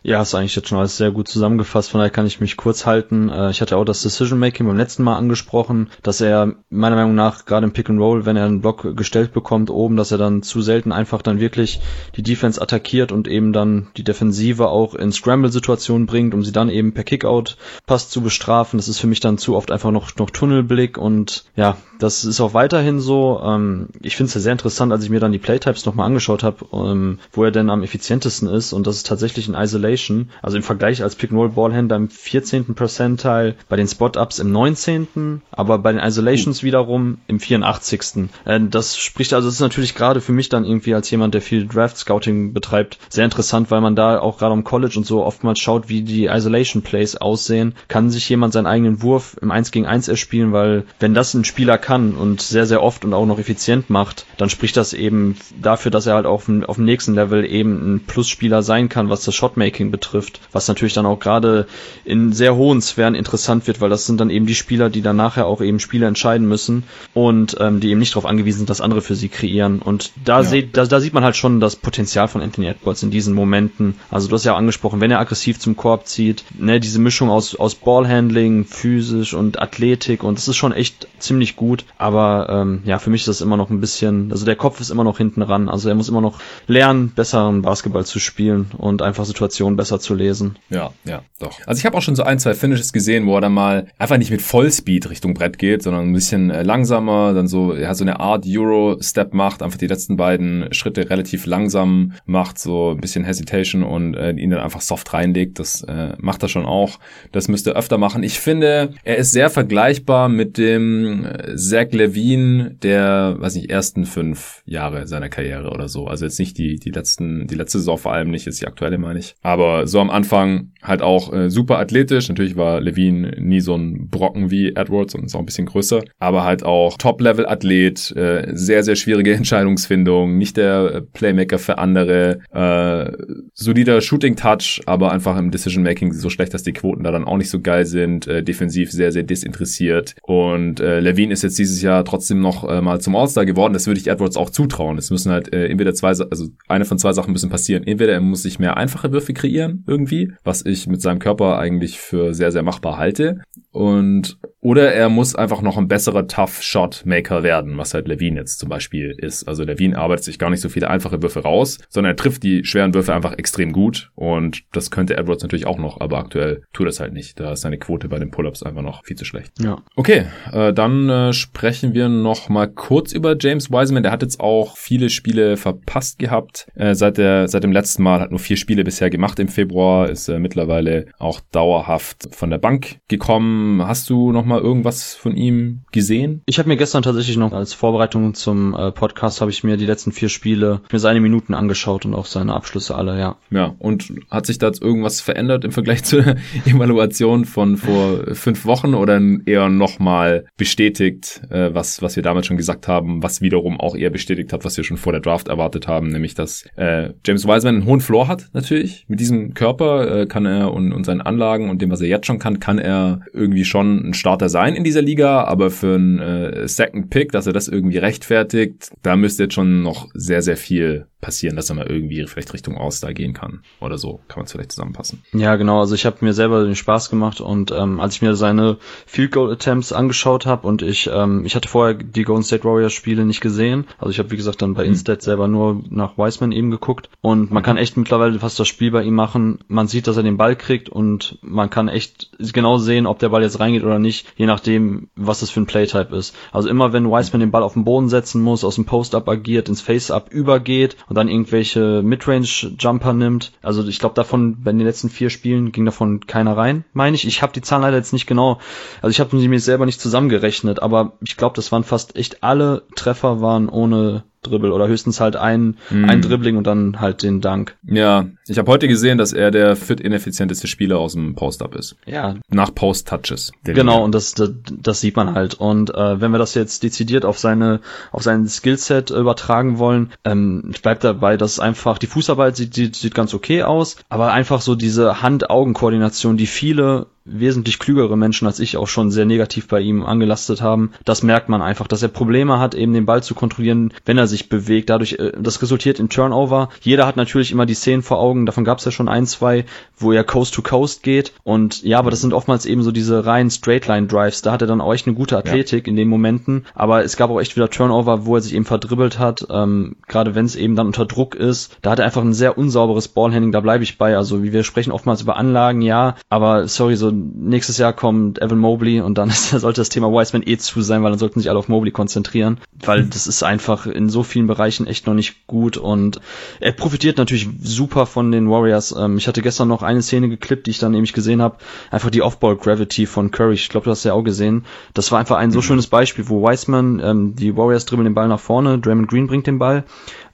[0.04, 2.86] Ja, hast eigentlich jetzt schon alles sehr gut zusammengefasst, von daher kann ich mich kurz
[2.86, 3.30] halten.
[3.30, 7.16] Äh, ich hatte auch das Decision Making beim letzten Mal angesprochen, dass er meiner Meinung
[7.16, 10.18] nach gerade im Pick and Roll, wenn er einen Block gestellt bekommt oben, dass er
[10.18, 11.80] dann zu selten einfach dann wirklich
[12.18, 16.70] die Defense attackiert und eben dann die Defensive auch in Scramble-Situationen bringt, um sie dann
[16.70, 18.78] eben per Kickout Pass zu bestrafen.
[18.78, 22.26] Das ist für mich dann zu oft einfach noch, noch Tunnel Tunnelblick und ja, das
[22.26, 23.42] ist auch weiterhin so.
[23.44, 26.44] Ähm, ich finde es ja sehr interessant, als ich mir dann die Playtypes nochmal angeschaut
[26.44, 30.30] habe, ähm, wo er denn am effizientesten ist und das ist tatsächlich in Isolation.
[30.42, 32.76] Also im Vergleich als Pick-and-Roll-Ballhändler im 14.
[32.76, 38.30] Percentile, bei den Spot-Ups im 19., aber bei den Isolations wiederum im 84.
[38.46, 41.42] Äh, das spricht also, das ist natürlich gerade für mich dann irgendwie als jemand, der
[41.42, 45.60] viel Draft-Scouting betreibt, sehr interessant, weil man da auch gerade am College und so oftmals
[45.60, 47.76] schaut, wie die Isolation-Plays aussehen.
[47.88, 51.34] Kann sich jemand seinen eigenen Wurf im 1 gegen 1 erspielen, spielen, weil wenn das
[51.34, 54.94] ein Spieler kann und sehr, sehr oft und auch noch effizient macht, dann spricht das
[54.94, 58.90] eben dafür, dass er halt auf dem, auf dem nächsten Level eben ein Plusspieler sein
[58.90, 61.68] kann, was das Shotmaking betrifft, was natürlich dann auch gerade
[62.06, 65.16] in sehr hohen Sphären interessant wird, weil das sind dann eben die Spieler, die dann
[65.16, 66.84] nachher auch eben Spiele entscheiden müssen
[67.14, 69.80] und ähm, die eben nicht darauf angewiesen sind, dass andere für sie kreieren.
[69.80, 70.44] Und da, ja.
[70.44, 73.96] seht, da, da sieht man halt schon das Potenzial von Anthony Edwards in diesen Momenten.
[74.10, 77.30] Also du hast ja auch angesprochen, wenn er aggressiv zum Korb zieht, ne, diese Mischung
[77.30, 81.84] aus, aus Ballhandling, physisch und Athletik und Das ist schon echt ziemlich gut.
[81.98, 84.92] Aber ähm, ja, für mich ist das immer noch ein bisschen, also der Kopf ist
[84.92, 85.68] immer noch hinten ran.
[85.68, 90.14] Also er muss immer noch lernen, besseren Basketball zu spielen und einfach Situationen besser zu
[90.14, 90.60] lesen.
[90.70, 91.58] Ja, ja, doch.
[91.66, 94.18] Also ich habe auch schon so ein, zwei Finishes gesehen, wo er dann mal einfach
[94.18, 98.04] nicht mit Vollspeed Richtung Brett geht, sondern ein bisschen äh, langsamer, dann so, ja, so
[98.04, 103.24] eine Art Euro-Step macht, einfach die letzten beiden Schritte relativ langsam macht, so ein bisschen
[103.24, 105.58] Hesitation und äh, ihn dann einfach soft reinlegt.
[105.58, 107.00] Das äh, macht er schon auch.
[107.32, 108.22] Das müsste er öfter machen.
[108.22, 114.06] Ich finde, er ist sehr vergleichbar mit dem äh, Zach Levine der, weiß nicht, ersten
[114.06, 116.08] fünf Jahre seiner Karriere oder so.
[116.08, 118.98] Also jetzt nicht die, die letzten, die letzte Saison vor allem nicht, jetzt die aktuelle
[118.98, 119.36] meine ich.
[119.42, 122.30] Aber so am Anfang halt auch äh, super athletisch.
[122.30, 126.04] Natürlich war Levine nie so ein Brocken wie Edwards und ist auch ein bisschen größer.
[126.20, 133.12] Aber halt auch Top-Level-Athlet, äh, sehr, sehr schwierige Entscheidungsfindung, nicht der Playmaker für andere, äh,
[133.54, 137.50] solider Shooting-Touch, aber einfach im Decision-Making so schlecht, dass die Quoten da dann auch nicht
[137.50, 138.28] so geil sind.
[138.28, 140.16] Äh, defensiv sehr, sehr desinteressiert.
[140.24, 143.74] Und äh, Levine ist jetzt dieses Jahr trotzdem noch äh, mal zum All-Star geworden.
[143.74, 144.98] Das würde ich Edwards auch zutrauen.
[144.98, 147.86] Es müssen halt äh, entweder zwei, also eine von zwei Sachen müssen passieren.
[147.86, 152.00] Entweder er muss sich mehr einfache Würfe kreieren irgendwie, was ich mit seinem Körper eigentlich
[152.00, 153.42] für sehr, sehr machbar halte.
[153.72, 158.70] Und oder er muss einfach noch ein besserer Tough-Shot-Maker werden, was halt Levine jetzt zum
[158.70, 159.48] Beispiel ist.
[159.48, 162.66] Also Levine arbeitet sich gar nicht so viele einfache Würfe raus, sondern er trifft die
[162.66, 164.12] schweren Würfe einfach extrem gut.
[164.16, 167.40] Und das könnte Edwards natürlich auch noch, aber aktuell tut das halt nicht.
[167.40, 169.54] Da ist seine Quote bei den Pull-Ups einfach noch viel zu schlecht.
[169.60, 169.78] Ja.
[169.96, 174.04] Okay, äh, dann äh, sprechen wir noch mal kurz über James Wiseman.
[174.04, 176.68] Der hat jetzt auch viele Spiele verpasst gehabt.
[176.76, 180.10] Äh, seit, der, seit dem letzten Mal hat nur vier Spiele bisher gemacht im Februar.
[180.10, 183.86] Ist äh, mittlerweile auch dauerhaft von der Bank gekommen.
[183.86, 186.42] Hast du noch mal irgendwas von ihm gesehen?
[186.46, 189.86] Ich habe mir gestern tatsächlich noch als Vorbereitung zum äh, Podcast habe ich mir die
[189.86, 193.38] letzten vier Spiele mir seine Minuten angeschaut und auch seine Abschlüsse alle, ja.
[193.50, 196.36] Ja, und hat sich da irgendwas verändert im Vergleich zur
[196.66, 202.58] Evaluation von vor fünf Wochen oder eher nochmal bestätigt, äh, was, was wir damals schon
[202.58, 205.88] gesagt haben, was wiederum auch eher bestätigt hat, was wir schon vor der Draft erwartet
[205.88, 209.06] haben, nämlich dass äh, James Wiseman einen hohen Floor hat, natürlich.
[209.08, 212.28] Mit diesem Körper äh, kann er und, und seinen Anlagen und dem, was er jetzt
[212.28, 216.20] schon kann, kann er irgendwie schon ein Starter sein in dieser Liga, aber für einen
[216.20, 220.58] äh, Second Pick, dass er das irgendwie rechtfertigt, da müsste jetzt schon noch sehr, sehr
[220.58, 224.20] viel passieren, dass er mal irgendwie vielleicht Richtung All-Star gehen kann oder so.
[224.28, 225.24] Kann man es vielleicht zusammenpassen.
[225.34, 225.80] Ja, genau.
[225.80, 229.32] Also ich habe mir selber den Spaß gemacht und ähm, als ich mir seine Field
[229.32, 233.26] Goal Attempts angeschaut habe und ich ähm, ich hatte vorher die Golden State Warriors Spiele
[233.26, 233.86] nicht gesehen.
[234.00, 234.90] Also ich habe wie gesagt dann bei mhm.
[234.90, 238.92] Instat selber nur nach Wiseman eben geguckt und man kann echt mittlerweile fast das Spiel
[238.92, 239.60] bei ihm machen.
[239.68, 243.30] Man sieht, dass er den Ball kriegt und man kann echt genau sehen, ob der
[243.30, 246.36] Ball jetzt reingeht oder nicht, je nachdem, was das für ein Playtype ist.
[246.52, 249.70] Also immer wenn Wiseman den Ball auf den Boden setzen muss, aus dem Post-Up agiert,
[249.70, 253.52] ins Face-Up übergeht und dann irgendwelche Midrange-Jumper nimmt.
[253.62, 257.28] Also ich glaube davon, bei den letzten vier Spielen ging davon keiner rein, meine ich.
[257.28, 258.60] Ich habe die Zahlen leider jetzt nicht genau,
[259.02, 262.44] also ich habe sie mir selber nicht zusammengerechnet, aber ich glaube, das waren fast echt
[262.44, 266.06] alle Treffer waren ohne Dribble oder höchstens halt ein, mm.
[266.06, 267.76] ein Dribbling und dann halt den Dank.
[267.84, 271.96] Ja, ich habe heute gesehen, dass er der fit ineffizienteste Spieler aus dem Post-Up ist.
[272.06, 272.36] Ja.
[272.50, 273.52] Nach Post-Touches.
[273.64, 275.56] Genau, und das, das, das sieht man halt.
[275.56, 277.82] Und äh, wenn wir das jetzt dezidiert auf seine,
[278.12, 283.16] auf sein Skillset übertragen wollen, ähm, bleibt dabei, dass einfach die Fußarbeit sieht, sieht, sieht
[283.16, 288.78] ganz okay aus, aber einfach so diese Hand-Augen-Koordination, die viele wesentlich klügere Menschen als ich
[288.78, 290.92] auch schon sehr negativ bei ihm angelastet haben.
[291.06, 294.28] Das merkt man einfach, dass er Probleme hat, eben den Ball zu kontrollieren, wenn er
[294.28, 294.90] sich bewegt.
[294.90, 296.70] Dadurch, äh, das resultiert in Turnover.
[296.82, 299.66] Jeder hat natürlich immer die Szenen vor Augen, davon gab es ja schon ein, zwei,
[299.98, 301.34] wo er Coast to Coast geht.
[301.44, 304.42] Und ja, aber das sind oftmals eben so diese reinen Straightline Drives.
[304.42, 305.92] Da hat er dann auch echt eine gute Athletik ja.
[305.92, 306.66] in den Momenten.
[306.76, 309.48] Aber es gab auch echt wieder Turnover, wo er sich eben verdribbelt hat.
[309.50, 311.78] Ähm, Gerade wenn es eben dann unter Druck ist.
[311.82, 314.16] Da hat er einfach ein sehr unsauberes Ballhandling, da bleibe ich bei.
[314.16, 318.60] Also wie wir sprechen oftmals über Anlagen, ja, aber sorry, so nächstes Jahr kommt Evan
[318.60, 321.50] Mobley und dann ist, sollte das Thema Wiseman eh zu sein, weil dann sollten sich
[321.50, 325.48] alle auf Mobley konzentrieren, weil das ist einfach in so vielen Bereichen echt noch nicht
[325.48, 326.20] gut und
[326.60, 328.96] er profitiert natürlich super von den Warriors.
[328.98, 331.58] Ähm, ich hatte gestern noch eine Szene geklippt, die ich dann nämlich gesehen habe,
[331.92, 333.54] einfach die Off-Ball Gravity von Curry.
[333.54, 334.66] Ich glaube, du hast ja auch gesehen.
[334.94, 335.64] Das war einfach ein so mhm.
[335.64, 339.48] schönes Beispiel, wo Wiseman, ähm, die Warriors dribbeln den Ball nach vorne, Draymond Green bringt
[339.48, 339.84] den Ball.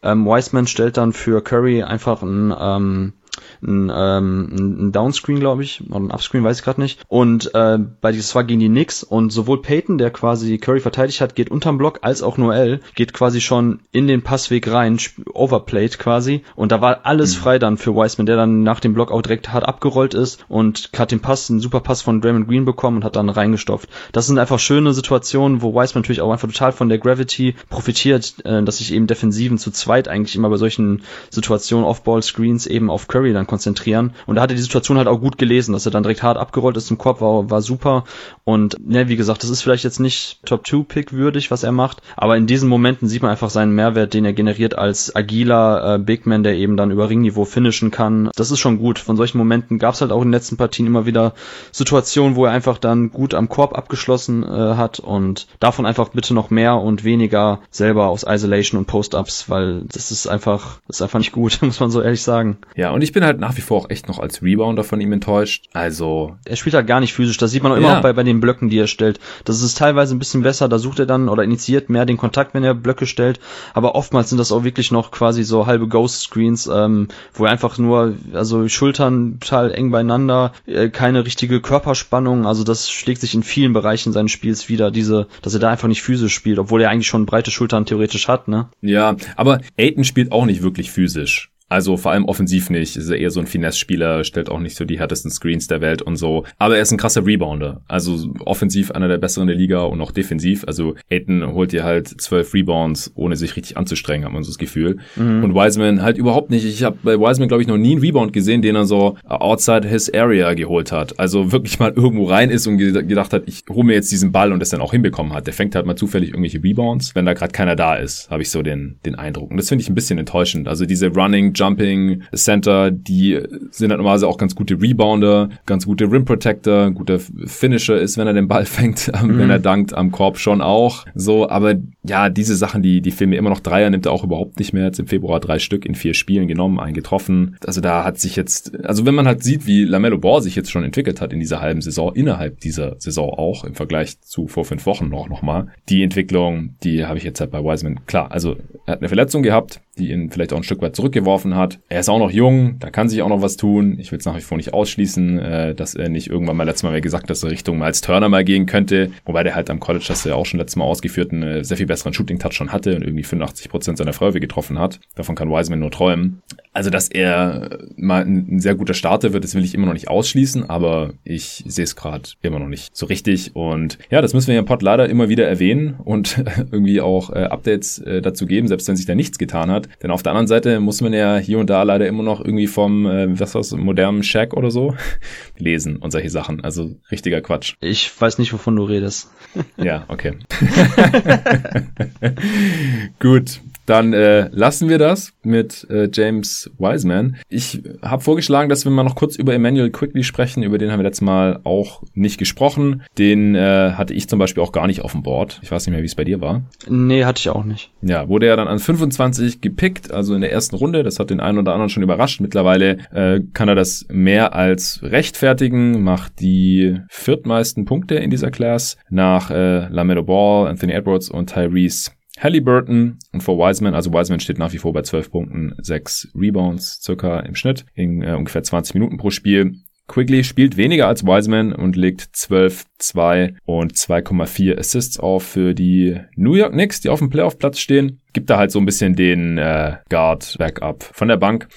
[0.01, 3.13] Ähm, Wiseman stellt dann für Curry einfach ein ähm,
[3.61, 4.49] ein, ähm,
[4.88, 6.99] ein Downscreen, glaube ich, oder ein Upscreen, weiß ich gerade nicht.
[7.07, 11.21] Und äh, bei das war gegen die Knicks und sowohl Peyton, der quasi Curry verteidigt
[11.21, 14.97] hat, geht unterm Block, als auch Noel geht quasi schon in den Passweg rein,
[15.34, 16.43] overplayed quasi.
[16.55, 17.41] Und da war alles mhm.
[17.41, 20.91] frei dann für Wiseman, der dann nach dem Block auch direkt hart abgerollt ist und
[20.97, 23.89] hat den Pass, einen super Pass von Draymond Green bekommen und hat dann reingestopft.
[24.11, 28.36] Das sind einfach schöne Situationen, wo Wiseman natürlich auch einfach total von der Gravity profitiert,
[28.45, 33.07] äh, dass sich eben Defensiven zu zweit eigentlich immer bei solchen Situationen Off-Ball-Screens eben auf
[33.07, 34.13] Curry Curry dann konzentrieren.
[34.26, 36.38] Und da hat er die Situation halt auch gut gelesen, dass er dann direkt hart
[36.38, 38.03] abgerollt ist zum Korb, war, war super.
[38.43, 42.36] Und ne, wie gesagt, das ist vielleicht jetzt nicht Top-2-Pick würdig, was er macht, aber
[42.38, 46.26] in diesen Momenten sieht man einfach seinen Mehrwert, den er generiert als agiler äh, Big
[46.26, 48.30] Man, der eben dann über Ringniveau finishen kann.
[48.36, 48.99] Das ist schon gut.
[48.99, 51.34] Von solchen Momenten gab es halt auch in den letzten Partien immer wieder
[51.71, 56.34] Situationen, wo er einfach dann gut am Korb abgeschlossen äh, hat und davon einfach bitte
[56.34, 61.01] noch mehr und weniger selber aus Isolation und Post-Ups, weil das ist einfach, das ist
[61.01, 62.57] einfach nicht gut, muss man so ehrlich sagen.
[62.76, 65.11] Ja, und ich bin halt nach wie vor auch echt noch als Rebounder von ihm
[65.11, 65.66] enttäuscht.
[65.74, 66.36] Also.
[66.45, 67.38] Er spielt halt gar nicht physisch.
[67.38, 67.97] Das sieht man auch immer ja.
[67.97, 69.20] auch bei, bei den Blöcken, die er stellt.
[69.45, 70.68] Das ist teilweise ein bisschen besser.
[70.68, 73.39] Da sucht er dann oder initiiert mehr den Kontakt, wenn er Blöcke stellt.
[73.74, 77.78] Aber oftmals sind das auch wirklich noch quasi so halbe Ghost-Screens, ähm, wo er einfach
[77.78, 82.45] nur, also Schultern total eng beieinander, äh, keine richtige Körperspannung.
[82.45, 85.88] Also das schlägt sich in vielen Bereichen seines Spiels wieder, diese, dass er da einfach
[85.88, 88.70] nicht physisch spielt, obwohl er eigentlich schon breite Schultern theoretisch hat, ne?
[88.82, 91.52] Ja, aber Aiden spielt auch nicht wirklich physisch.
[91.74, 92.97] Also vor allem offensiv nicht.
[92.97, 96.03] Ist er eher so ein Finesse-Spieler, stellt auch nicht so die härtesten Screens der Welt
[96.03, 96.43] und so.
[96.59, 97.82] Aber er ist ein krasser Rebounder.
[97.88, 100.65] Also offensiv einer der besseren der Liga und auch defensiv.
[100.67, 104.59] Also Aiton holt dir halt zwölf Rebounds, ohne sich richtig anzustrengen, hat man so das
[104.59, 104.97] Gefühl.
[105.15, 105.45] Mhm.
[105.45, 106.63] Und Wiseman halt überhaupt nicht.
[106.63, 109.88] Ich habe bei Wiseman, glaube ich, noch nie einen Rebound gesehen, den er so outside
[109.88, 111.19] his area geholt hat.
[111.19, 114.53] Also wirklich mal irgendwo rein ist und gedacht hat, ich hole mir jetzt diesen Ball
[114.53, 115.47] und das dann auch hinbekommen hat.
[115.47, 118.51] Der fängt halt mal zufällig irgendwelche Rebounds, wenn da gerade keiner da ist, habe ich
[118.51, 119.49] so den, den Eindruck.
[119.49, 120.67] Und das finde ich ein bisschen enttäuschend.
[120.67, 123.39] Also diese Running, Jumping Center, die
[123.72, 128.28] sind halt normalerweise auch ganz gute Rebounder, ganz gute Rim Protector, guter Finisher ist, wenn
[128.28, 129.38] er den Ball fängt, mhm.
[129.38, 131.05] wenn er dankt am Korb schon auch.
[131.16, 134.59] So, aber ja, diese Sachen, die, die filmen immer noch Dreier, nimmt er auch überhaupt
[134.59, 134.86] nicht mehr.
[134.86, 137.57] Jetzt im Februar drei Stück in vier Spielen genommen, eingetroffen.
[137.66, 140.72] Also da hat sich jetzt, also wenn man halt sieht, wie Lamello Ball sich jetzt
[140.72, 144.66] schon entwickelt hat in dieser halben Saison, innerhalb dieser Saison auch, im Vergleich zu vor
[144.66, 148.32] fünf Wochen noch, noch mal, die Entwicklung, die habe ich jetzt halt bei Wiseman, klar,
[148.32, 151.79] also er hat eine Verletzung gehabt, die ihn vielleicht auch ein Stück weit zurückgeworfen hat.
[151.89, 153.97] Er ist auch noch jung, da kann sich auch noch was tun.
[153.99, 156.83] Ich will es nach wie vor nicht ausschließen, äh, dass er nicht irgendwann mal letztes
[156.83, 159.11] Mal gesagt, dass er Richtung Miles Turner mal gehen könnte.
[159.25, 161.77] Wobei der halt am College, das er auch schon letztes Mal ausgeführt, einen äh, sehr
[161.77, 164.99] viel besseren Shooting-Touch schon hatte und irgendwie 85 Prozent seiner Freiwürfe getroffen hat.
[165.15, 166.41] Davon kann Wiseman nur träumen.
[166.73, 170.07] Also, dass er mal ein, sehr guter Starter wird, das will ich immer noch nicht
[170.07, 173.55] ausschließen, aber ich sehe es gerade immer noch nicht so richtig.
[173.55, 177.43] Und ja, das müssen wir im Pod leider immer wieder erwähnen und irgendwie auch äh,
[177.43, 179.87] Updates äh, dazu geben, selbst wenn sich da nichts getan hat.
[180.01, 182.67] Denn auf der anderen Seite muss man ja hier und da leider immer noch irgendwie
[182.67, 184.95] vom, äh, was war's, modernen Shack oder so
[185.57, 186.63] lesen und solche Sachen.
[186.63, 187.75] Also richtiger Quatsch.
[187.79, 189.29] Ich weiß nicht, wovon du redest.
[189.77, 190.34] ja, okay.
[193.19, 197.38] Gut, dann äh, lassen wir das mit äh, James Wiseman.
[197.49, 200.63] Ich habe vorgeschlagen, dass wir mal noch kurz über Emmanuel Quickly sprechen.
[200.63, 203.03] Über den haben wir letztes Mal auch nicht gesprochen.
[203.17, 205.59] Den äh, hatte ich zum Beispiel auch gar nicht auf dem Board.
[205.61, 206.63] Ich weiß nicht mehr, wie es bei dir war.
[206.88, 207.91] Nee, hatte ich auch nicht.
[208.01, 211.03] Ja, wurde er dann an 25 gepickt, also in der ersten Runde.
[211.03, 212.39] Das hat den einen oder anderen schon überrascht.
[212.39, 218.97] Mittlerweile äh, kann er das mehr als rechtfertigen, macht die viertmeisten Punkte in dieser Class
[219.09, 222.11] nach äh, Lamello Ball, Anthony Edwards und Tyrese
[222.43, 227.01] Halliburton und vor Wiseman, also Wiseman steht nach wie vor bei 12 Punkten, 6 Rebounds
[227.01, 229.75] circa im Schnitt in äh, ungefähr 20 Minuten pro Spiel.
[230.07, 236.19] Quigley spielt weniger als Wiseman und legt 12, 2 und 2,4 Assists auf für die
[236.35, 239.57] New York Knicks, die auf dem Playoff-Platz stehen gibt da halt so ein bisschen den
[239.57, 241.67] äh, Guard-Backup von der Bank.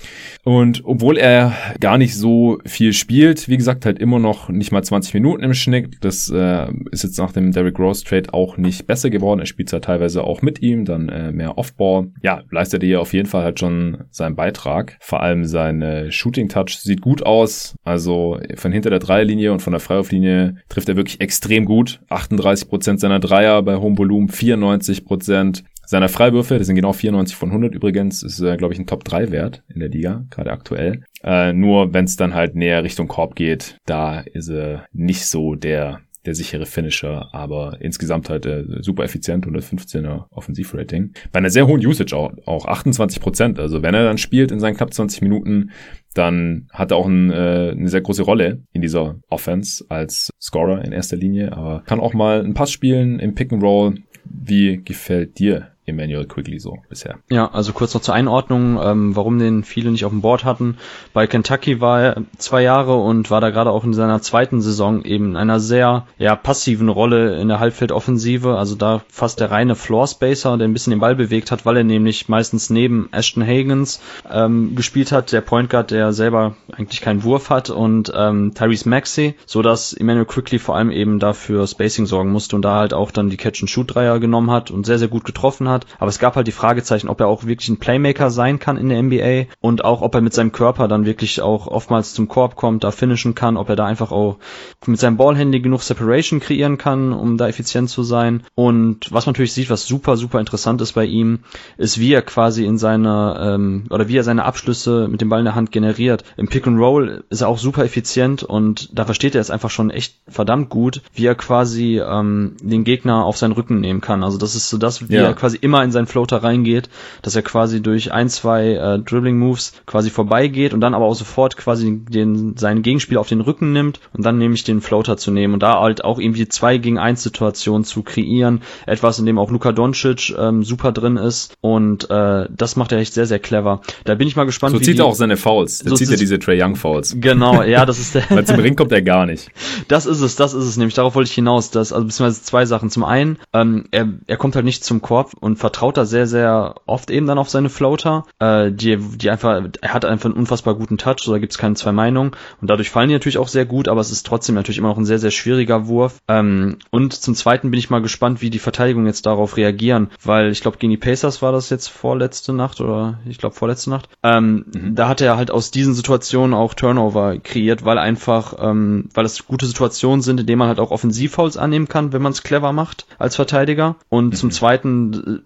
[0.45, 4.83] Und obwohl er gar nicht so viel spielt, wie gesagt, halt immer noch nicht mal
[4.83, 5.97] 20 Minuten im Schnitt.
[6.01, 9.41] Das äh, ist jetzt nach dem Derrick Rose Trade auch nicht besser geworden.
[9.41, 12.09] Er spielt zwar teilweise auch mit ihm, dann äh, mehr Offball.
[12.23, 14.97] Ja, leistet er hier auf jeden Fall halt schon seinen Beitrag.
[15.01, 17.77] Vor allem sein äh, Shooting Touch sieht gut aus.
[17.85, 22.01] Also von hinter der Dreierlinie und von der Freiwurflinie trifft er wirklich extrem gut.
[22.09, 27.37] 38 Prozent seiner Dreier bei hohem Volumen, 94 Prozent seiner Freiwürfe, das sind genau 94
[27.37, 31.05] von 100 übrigens, ist, äh, glaube ich, ein Top-3-Wert in der Liga, gerade aktuell.
[31.23, 35.55] Äh, nur wenn es dann halt näher Richtung Korb geht, da ist er nicht so
[35.55, 41.13] der der sichere Finisher, aber insgesamt halt äh, super effizient, 115er Offensivrating.
[41.33, 43.59] Bei einer sehr hohen Usage auch, auch 28 Prozent.
[43.59, 45.71] Also wenn er dann spielt in seinen knapp 20 Minuten,
[46.15, 50.85] dann hat er auch ein, äh, eine sehr große Rolle in dieser Offense als Scorer
[50.85, 53.95] in erster Linie, aber kann auch mal einen Pass spielen im Pick and Roll.
[54.25, 57.19] Wie gefällt dir Emmanuel Quigley so bisher.
[57.31, 60.79] Ja, also kurz noch zur Einordnung, ähm, warum den viele nicht auf dem Board hatten.
[61.13, 65.05] Bei Kentucky war er zwei Jahre und war da gerade auch in seiner zweiten Saison
[65.05, 68.59] eben in einer sehr ja, passiven Rolle in der Halbfeldoffensive.
[68.59, 71.77] Also da fast der reine Floor Spacer, der ein bisschen den Ball bewegt hat, weil
[71.77, 77.01] er nämlich meistens neben Ashton Hagens ähm, gespielt hat, der Point Guard, der selber eigentlich
[77.01, 81.67] keinen Wurf hat und ähm, Tyrese Maxey, so dass Emmanuel Quigley vor allem eben dafür
[81.67, 85.09] Spacing sorgen musste und da halt auch dann die Catch-and-Shoot-Dreier genommen hat und sehr, sehr
[85.09, 85.87] gut getroffen hat hat.
[85.99, 88.89] Aber es gab halt die Fragezeichen, ob er auch wirklich ein Playmaker sein kann in
[88.89, 92.57] der NBA und auch, ob er mit seinem Körper dann wirklich auch oftmals zum Korb
[92.57, 94.39] kommt, da finishen kann, ob er da einfach auch
[94.87, 98.43] mit seinem Ballhandy genug Separation kreieren kann, um da effizient zu sein.
[98.55, 101.41] Und was man natürlich sieht, was super, super interessant ist bei ihm,
[101.77, 105.41] ist, wie er quasi in seiner, ähm, oder wie er seine Abschlüsse mit dem Ball
[105.41, 106.25] in der Hand generiert.
[106.37, 109.71] Im Pick and Roll ist er auch super effizient und da versteht er es einfach
[109.71, 114.23] schon echt verdammt gut, wie er quasi ähm, den Gegner auf seinen Rücken nehmen kann.
[114.23, 115.25] Also das ist so das, wie ja.
[115.25, 116.89] er quasi immer in seinen Floater reingeht,
[117.23, 121.15] dass er quasi durch ein, zwei äh, Dribbling Moves quasi vorbeigeht und dann aber auch
[121.15, 125.31] sofort quasi den, seinen Gegenspieler auf den Rücken nimmt und dann nämlich den Floater zu
[125.31, 128.63] nehmen und da halt auch irgendwie zwei gegen eins Situationen zu kreieren.
[128.87, 132.99] Etwas, in dem auch Luka Doncic ähm, super drin ist und äh, das macht er
[132.99, 133.81] echt sehr, sehr clever.
[134.05, 134.73] Da bin ich mal gespannt.
[134.73, 135.81] So zieht er auch seine Fouls.
[135.81, 137.17] Da so zieht er diese Trey Young Fouls.
[137.19, 138.25] Genau, ja, das ist der.
[138.31, 139.51] Weil zum Ring kommt er gar nicht.
[139.89, 140.95] Das ist es, das ist es nämlich.
[140.95, 141.71] Darauf wollte ich hinaus.
[141.71, 142.91] Das, also beziehungsweise zwei Sachen.
[142.91, 146.77] Zum einen, ähm, er, er kommt halt nicht zum Korb und vertraut da sehr, sehr
[146.87, 150.75] oft eben dann auf seine Floater, äh, die, die einfach, er hat einfach einen unfassbar
[150.75, 152.33] guten Touch, so da gibt's keine zwei Meinungen.
[152.61, 154.99] Und dadurch fallen die natürlich auch sehr gut, aber es ist trotzdem natürlich immer noch
[154.99, 156.19] ein sehr, sehr schwieriger Wurf.
[156.29, 160.51] Ähm, und zum zweiten bin ich mal gespannt, wie die Verteidigung jetzt darauf reagieren, weil
[160.51, 164.09] ich glaube, gegen die Pacers war das jetzt vorletzte Nacht oder ich glaube vorletzte Nacht.
[164.23, 164.95] Ähm, mhm.
[164.95, 169.47] Da hat er halt aus diesen Situationen auch Turnover kreiert, weil einfach, ähm, weil es
[169.47, 172.73] gute Situationen sind, in denen man halt auch Offensivfouls annehmen kann, wenn man es clever
[172.73, 173.97] macht als Verteidiger.
[174.09, 174.33] Und mhm.
[174.33, 175.46] zum zweiten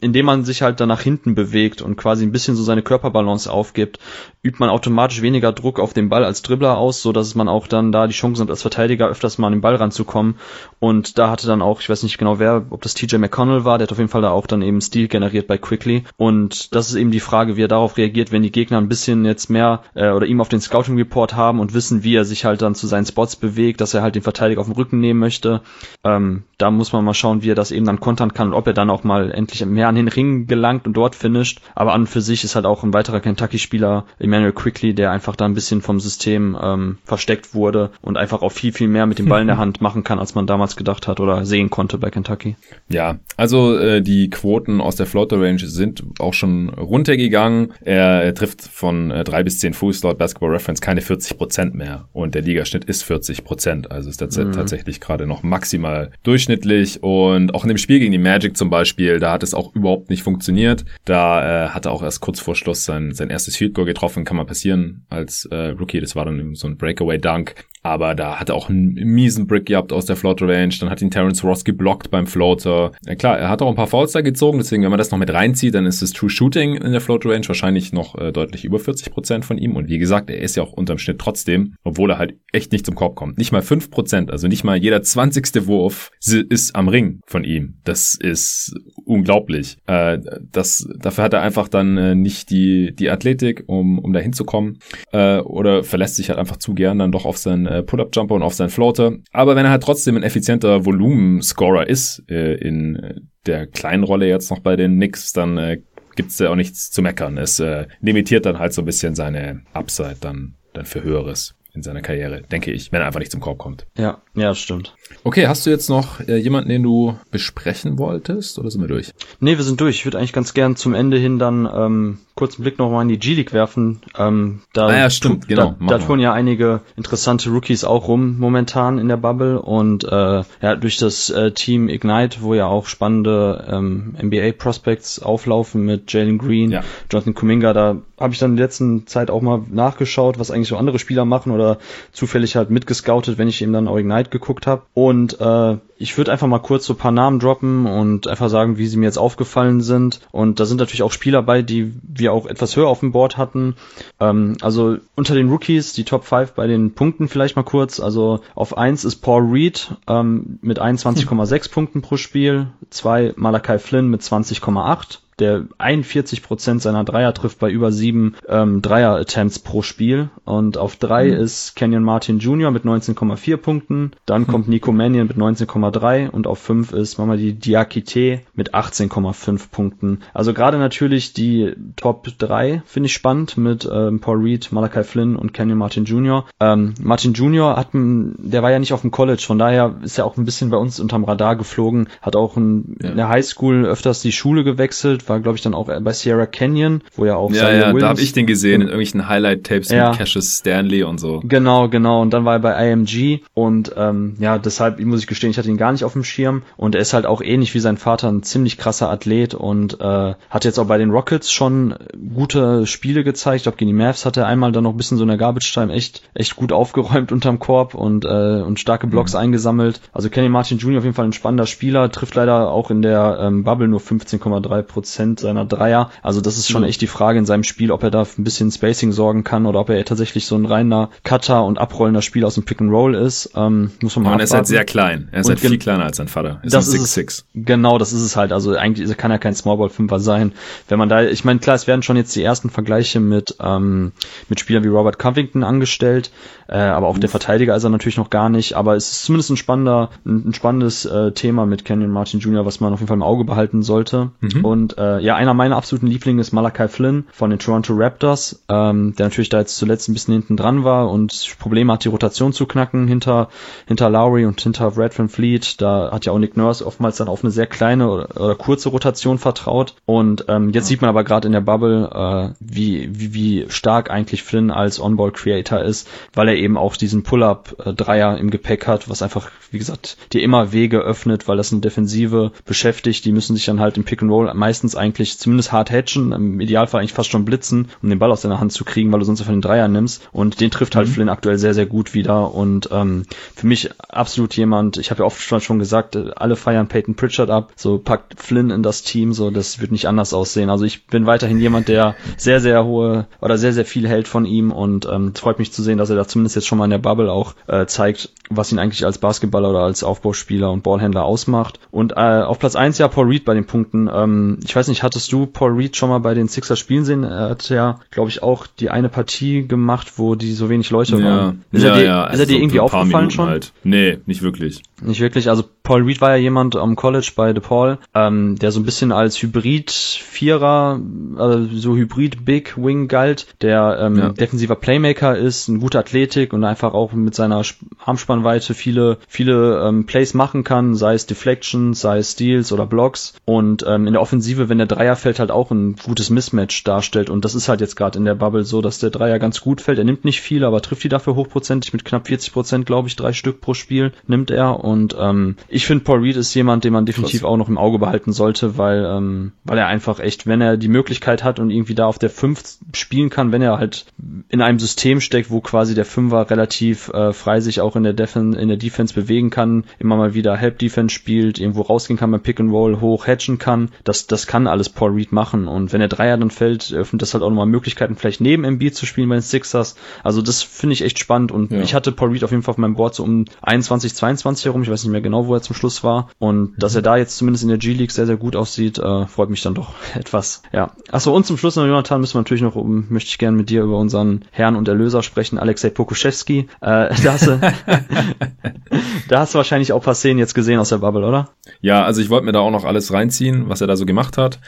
[0.00, 3.50] indem man sich halt dann nach hinten bewegt und quasi ein bisschen so seine Körperbalance
[3.50, 3.98] aufgibt,
[4.42, 7.66] übt man automatisch weniger Druck auf den Ball als Dribbler aus, so dass man auch
[7.66, 10.36] dann da die Chance hat, als Verteidiger öfters mal an den Ball ranzukommen.
[10.80, 13.78] Und da hatte dann auch, ich weiß nicht genau wer, ob das TJ McConnell war,
[13.78, 16.04] der hat auf jeden Fall da auch dann eben Stil generiert bei Quickly.
[16.18, 19.24] Und das ist eben die Frage, wie er darauf reagiert, wenn die Gegner ein bisschen
[19.24, 22.44] jetzt mehr äh, oder ihm auf den Scouting Report haben und wissen, wie er sich
[22.44, 25.20] halt dann zu seinen Spots bewegt, dass er halt den Verteidiger auf den Rücken nehmen
[25.20, 25.62] möchte.
[26.04, 28.66] Ähm, da muss man mal schauen, wie er das eben dann kontern kann und ob
[28.66, 31.60] er dann auch mal endlich mehr an den Ring gelangt und dort finisht.
[31.74, 35.34] Aber an und für sich ist halt auch ein weiterer Kentucky-Spieler, Emmanuel Quickly, der einfach
[35.34, 39.18] da ein bisschen vom System ähm, versteckt wurde und einfach auch viel, viel mehr mit
[39.18, 41.98] dem Ball in der Hand machen kann, als man damals gedacht hat oder sehen konnte
[41.98, 42.56] bei Kentucky.
[42.88, 47.72] Ja, also äh, die Quoten aus der Floater Range sind auch schon runtergegangen.
[47.80, 51.74] Er, er trifft von äh, drei bis zehn Fuß laut Basketball Reference keine 40 Prozent
[51.74, 53.90] mehr und der Ligaschnitt ist 40 Prozent.
[53.90, 54.52] Also ist mhm.
[54.52, 59.18] tatsächlich gerade noch maximal durchschnittlich und auch in dem Spiel gegen die Magic zum Beispiel,
[59.18, 60.84] da hat es auch überhaupt nicht funktioniert.
[61.04, 64.24] Da äh, hat er auch erst kurz vor Schluss sein, sein erstes Field Goal getroffen,
[64.24, 66.00] kann mal passieren als äh, Rookie.
[66.00, 67.54] Das war dann so ein Breakaway-Dunk.
[67.86, 70.74] Aber da hat er auch einen miesen Brick gehabt aus der Floater Range.
[70.80, 72.90] Dann hat ihn Terrence Ross geblockt beim Floater.
[73.06, 74.58] Ja, klar, er hat auch ein paar Fouls da gezogen.
[74.58, 77.30] Deswegen, wenn man das noch mit reinzieht, dann ist das True Shooting in der Floater
[77.30, 79.76] Range wahrscheinlich noch äh, deutlich über 40 Prozent von ihm.
[79.76, 82.84] Und wie gesagt, er ist ja auch unterm Schnitt trotzdem, obwohl er halt echt nicht
[82.84, 83.38] zum Korb kommt.
[83.38, 87.78] Nicht mal fünf Prozent, also nicht mal jeder zwanzigste Wurf ist am Ring von ihm.
[87.84, 88.74] Das ist
[89.04, 89.65] unglaublich.
[89.86, 90.18] Äh,
[90.52, 94.78] das, dafür hat er einfach dann äh, nicht die, die Athletik, um, um da hinzukommen.
[95.12, 98.42] Äh, oder verlässt sich halt einfach zu gern dann doch auf seinen äh, Pull-Up-Jumper und
[98.42, 99.12] auf seinen Floater.
[99.32, 104.50] Aber wenn er halt trotzdem ein effizienter Volumenscorer ist, äh, in der kleinen Rolle jetzt
[104.50, 105.78] noch bei den Knicks, dann äh,
[106.16, 107.38] gibt's da auch nichts zu meckern.
[107.38, 111.82] Es äh, limitiert dann halt so ein bisschen seine Upside dann, dann für Höheres in
[111.82, 113.86] seiner Karriere, denke ich, wenn er einfach nicht zum Korb kommt.
[113.96, 114.95] Ja, ja, stimmt.
[115.24, 119.12] Okay, hast du jetzt noch äh, jemanden, den du besprechen wolltest oder sind wir durch?
[119.40, 119.96] Nee, wir sind durch.
[119.96, 123.18] Ich würde eigentlich ganz gern zum Ende hin dann ähm, kurzen Blick nochmal in die
[123.18, 124.02] G-League werfen.
[124.16, 125.74] Ähm, da, ah ja, stimmt, genau.
[125.80, 130.42] Da, da tun ja einige interessante Rookies auch rum momentan in der Bubble und äh,
[130.60, 136.36] ja, durch das äh, Team Ignite, wo ja auch spannende ähm, NBA-Prospects auflaufen mit Jalen
[136.36, 136.84] Green, ja.
[137.10, 140.68] Jonathan Kuminga, da habe ich dann in der letzten Zeit auch mal nachgeschaut, was eigentlich
[140.68, 141.78] so andere Spieler machen oder
[142.12, 144.82] zufällig halt mitgescoutet, wenn ich eben dann auch Ignite geguckt habe.
[144.96, 148.86] Und äh, ich würde einfach mal kurz so paar Namen droppen und einfach sagen, wie
[148.86, 150.22] sie mir jetzt aufgefallen sind.
[150.32, 153.36] Und da sind natürlich auch Spieler bei, die wir auch etwas höher auf dem Board
[153.36, 153.76] hatten.
[154.20, 158.00] Ähm, also unter den Rookies, die Top 5 bei den Punkten vielleicht mal kurz.
[158.00, 161.70] Also auf 1 ist Paul Reed ähm, mit 21,6 hm.
[161.72, 162.68] Punkten pro Spiel.
[162.88, 168.82] 2 Malachi Flynn mit 20,8 der 41 Prozent seiner Dreier trifft bei über sieben ähm,
[168.82, 170.30] Dreier-Attempts pro Spiel.
[170.44, 171.34] Und auf drei mhm.
[171.34, 172.70] ist Kenyon Martin Jr.
[172.70, 174.12] mit 19,4 Punkten.
[174.24, 174.46] Dann mhm.
[174.46, 180.20] kommt Nico Mannion mit 19,3 und auf fünf ist Mamadi Diakite mit 18,5 Punkten.
[180.32, 185.36] Also gerade natürlich die Top 3 finde ich spannend mit ähm, Paul Reed, Malachi Flynn
[185.36, 186.46] und Kenyon Martin Jr.
[186.60, 187.76] Ähm, Martin Jr.
[187.76, 190.70] hat, der war ja nicht auf dem College, von daher ist er auch ein bisschen
[190.70, 193.10] bei uns unterm Radar geflogen, hat auch in, ja.
[193.10, 197.02] in der Highschool öfters die Schule gewechselt, war glaube ich dann auch bei Sierra Canyon,
[197.14, 200.10] wo ja auch Ja, ja, Williams da habe ich den gesehen in irgendwelchen Highlight-Tapes ja.
[200.10, 201.40] mit Cassius Stanley und so.
[201.44, 202.22] Genau, genau.
[202.22, 205.68] Und dann war er bei IMG und ähm, ja, deshalb muss ich gestehen, ich hatte
[205.68, 208.28] ihn gar nicht auf dem Schirm und er ist halt auch ähnlich wie sein Vater
[208.28, 211.94] ein ziemlich krasser Athlet und äh, hat jetzt auch bei den Rockets schon
[212.34, 213.56] gute Spiele gezeigt.
[213.56, 215.38] Ich glaube, gegen die Mavs hat er einmal dann noch ein bisschen so in der
[215.38, 219.40] Garbage Time echt, echt gut aufgeräumt unterm Korb und, äh, und starke Blocks mhm.
[219.40, 220.00] eingesammelt.
[220.12, 220.98] Also Kenny Martin Jr.
[220.98, 224.82] auf jeden Fall ein spannender Spieler, trifft leider auch in der ähm, Bubble nur 15,3
[224.82, 226.10] Prozent seiner Dreier.
[226.22, 226.88] Also das ist schon mhm.
[226.88, 229.80] echt die Frage in seinem Spiel, ob er da ein bisschen Spacing sorgen kann oder
[229.80, 233.14] ob er tatsächlich so ein reiner Cutter und abrollender Spieler aus dem Pick and Roll
[233.14, 233.50] ist.
[233.54, 235.28] Ähm, muss man mal Und er ist halt sehr klein.
[235.32, 236.60] Er ist und halt viel kleiner als sein Vater.
[236.62, 237.44] Ist das ist 6'6.
[237.54, 238.52] Genau, das ist es halt.
[238.52, 240.52] Also eigentlich kann er kein Smallball-Fünfer sein.
[240.88, 244.12] Wenn man da, ich meine, klar, es werden schon jetzt die ersten Vergleiche mit, ähm,
[244.48, 246.30] mit Spielern wie Robert Covington angestellt,
[246.68, 248.74] äh, aber auch der Verteidiger ist er natürlich noch gar nicht.
[248.74, 252.66] Aber es ist zumindest ein spannender, ein, ein spannendes äh, Thema mit Kenyon Martin Jr.,
[252.66, 254.30] was man auf jeden Fall im Auge behalten sollte.
[254.40, 254.64] Mhm.
[254.64, 259.14] Und äh, ja, einer meiner absoluten Lieblinge ist Malachi Flynn von den Toronto Raptors, ähm,
[259.16, 262.52] der natürlich da jetzt zuletzt ein bisschen hinten dran war und Probleme hat, die Rotation
[262.52, 263.48] zu knacken hinter,
[263.86, 265.80] hinter Lowry und hinter Red Van Fleet.
[265.80, 268.88] Da hat ja auch Nick Nurse oftmals dann auf eine sehr kleine oder, oder kurze
[268.88, 269.94] Rotation vertraut.
[270.04, 270.88] Und ähm, jetzt ja.
[270.88, 275.00] sieht man aber gerade in der Bubble, äh, wie, wie, wie stark eigentlich Flynn als
[275.00, 280.16] On-Ball-Creator ist, weil er eben auch diesen Pull-Up-Dreier im Gepäck hat, was einfach, wie gesagt,
[280.32, 283.24] dir immer Wege öffnet, weil das eine Defensive beschäftigt.
[283.24, 286.60] Die müssen sich dann halt im Pick and Roll meistens eigentlich zumindest hart hatchen, im
[286.60, 289.26] Idealfall eigentlich fast schon blitzen, um den Ball aus deiner Hand zu kriegen, weil du
[289.26, 290.28] sonst einfach den Dreier nimmst.
[290.32, 291.12] Und den trifft halt mhm.
[291.12, 292.54] Flynn aktuell sehr, sehr gut wieder.
[292.54, 297.14] Und ähm, für mich absolut jemand, ich habe ja oft schon gesagt, alle feiern Peyton
[297.14, 300.70] Pritchard ab, so packt Flynn in das Team, so das wird nicht anders aussehen.
[300.70, 304.44] Also ich bin weiterhin jemand, der sehr, sehr hohe oder sehr, sehr viel hält von
[304.44, 306.90] ihm und ähm, freut mich zu sehen, dass er da zumindest jetzt schon mal in
[306.90, 311.24] der Bubble auch äh, zeigt, was ihn eigentlich als Basketballer oder als Aufbauspieler und Ballhändler
[311.24, 311.80] ausmacht.
[311.90, 314.08] Und äh, auf Platz eins ja Paul Reed bei den Punkten.
[314.12, 317.24] Ähm, ich weiß nicht, hattest du Paul Reed schon mal bei den Sixers spielen sehen?
[317.24, 321.18] Er hat ja, glaube ich, auch die eine Partie gemacht, wo die so wenig Leute
[321.18, 321.24] ja.
[321.24, 321.64] waren.
[321.72, 322.24] Ist ja, er dir, ja.
[322.24, 323.48] Ist er also dir irgendwie aufgefallen Minuten schon?
[323.48, 323.72] Halt.
[323.82, 324.82] Nee, nicht wirklich.
[325.02, 325.48] Nicht wirklich.
[325.48, 329.12] Also Paul Reed war ja jemand am College bei DePaul, ähm, der so ein bisschen
[329.12, 331.00] als Hybrid-Vierer,
[331.36, 334.28] also so Hybrid-Big Wing galt, der ähm, ja.
[334.30, 335.98] defensiver Playmaker ist, eine gute
[336.36, 337.62] Athletik und einfach auch mit seiner
[338.04, 343.34] Armspannweite viele, viele ähm, Plays machen kann, sei es Deflections, sei es Steals oder Blocks.
[343.44, 347.30] Und ähm, in der Offensive, wenn der Dreier fällt, halt auch ein gutes Mismatch darstellt.
[347.30, 349.80] Und das ist halt jetzt gerade in der Bubble so, dass der Dreier ganz gut
[349.80, 349.98] fällt.
[349.98, 353.16] Er nimmt nicht viel, aber trifft die dafür hochprozentig mit knapp 40 Prozent, glaube ich,
[353.16, 354.84] drei Stück pro Spiel nimmt er.
[354.84, 357.50] Und ähm, ich finde, Paul Reed ist jemand, den man definitiv Krass.
[357.50, 360.88] auch noch im Auge behalten sollte, weil, ähm, weil er einfach echt, wenn er die
[360.88, 362.62] Möglichkeit hat und irgendwie da auf der 5
[362.94, 364.06] spielen kann, wenn er halt
[364.48, 368.12] in einem System steckt, wo quasi der Fünfer relativ äh, frei sich auch in der,
[368.12, 372.30] Defen in der Defense bewegen kann, immer mal wieder Help Defense spielt, irgendwo rausgehen kann
[372.30, 375.68] beim Pick and Roll, hoch hatchen kann, das, das kann alles Paul Reed machen.
[375.68, 378.92] Und wenn der Dreier dann fällt, öffnet das halt auch nochmal Möglichkeiten, vielleicht neben MB
[378.92, 379.96] zu spielen bei den Sixers.
[380.22, 381.80] Also das finde ich echt spannend und ja.
[381.80, 384.82] ich hatte Paul Reed auf jeden Fall auf meinem Board so um 21, 22 herum,
[384.82, 386.28] ich weiß nicht mehr genau, wo er zum Schluss war.
[386.38, 389.50] Und dass er da jetzt zumindest in der G-League sehr, sehr gut aussieht, äh, freut
[389.50, 390.62] mich dann doch etwas.
[390.72, 390.92] Ja.
[391.10, 393.70] Achso, und zum Schluss noch, Jonathan, müssen wir natürlich noch, um, möchte ich gerne mit
[393.70, 396.68] dir über unseren Herrn und Erlöser sprechen, Alexei Pokuschewski.
[396.80, 397.60] Äh, da, hast du,
[399.28, 401.50] da hast du wahrscheinlich auch ein paar Szenen jetzt gesehen aus der Bubble, oder?
[401.80, 404.38] Ja, also ich wollte mir da auch noch alles reinziehen, was er da so gemacht
[404.38, 404.58] hat,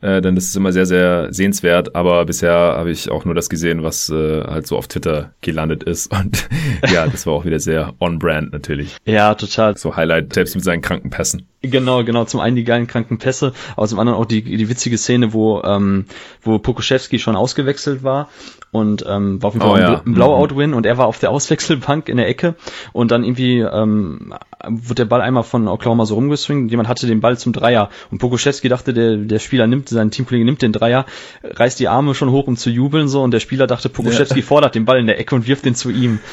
[0.00, 3.48] äh, denn das ist immer sehr, sehr sehenswert, aber bisher habe ich auch nur das
[3.48, 6.48] gesehen, was äh, halt so auf Twitter gelandet ist und
[6.92, 8.96] ja, das war auch wieder sehr on-brand natürlich.
[9.04, 9.76] Ja, total.
[9.76, 11.46] So Highlight, selbst mit seinen kranken Pässen.
[11.60, 12.24] Genau, genau.
[12.24, 15.60] Zum einen die geilen kranken Pässe, aber zum anderen auch die, die witzige Szene, wo,
[15.62, 16.04] ähm,
[16.42, 18.28] wo Pokuschewski schon ausgewechselt war
[18.70, 20.02] und ähm, war auf jeden Fall oh, ein, ja.
[20.04, 22.54] ein Blowout-Win und er war auf der Auswechselbank in der Ecke
[22.92, 24.34] und dann irgendwie ähm,
[24.66, 28.18] wurde der Ball einmal von Oklahoma so rumgeswingt jemand hatte den Ball zum Dreier und
[28.18, 31.06] Pokuschewski dachte, der, der Spieler nimmt, sein Teamkollege nimmt den Dreier,
[31.42, 34.46] reißt die Arme schon hoch, um zu jubeln so und der Spieler dachte, Pokuschewski ja.
[34.46, 36.20] fordert den Ball in der Ecke und wirft den zu ihm.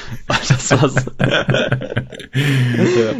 [0.48, 1.00] Das war so,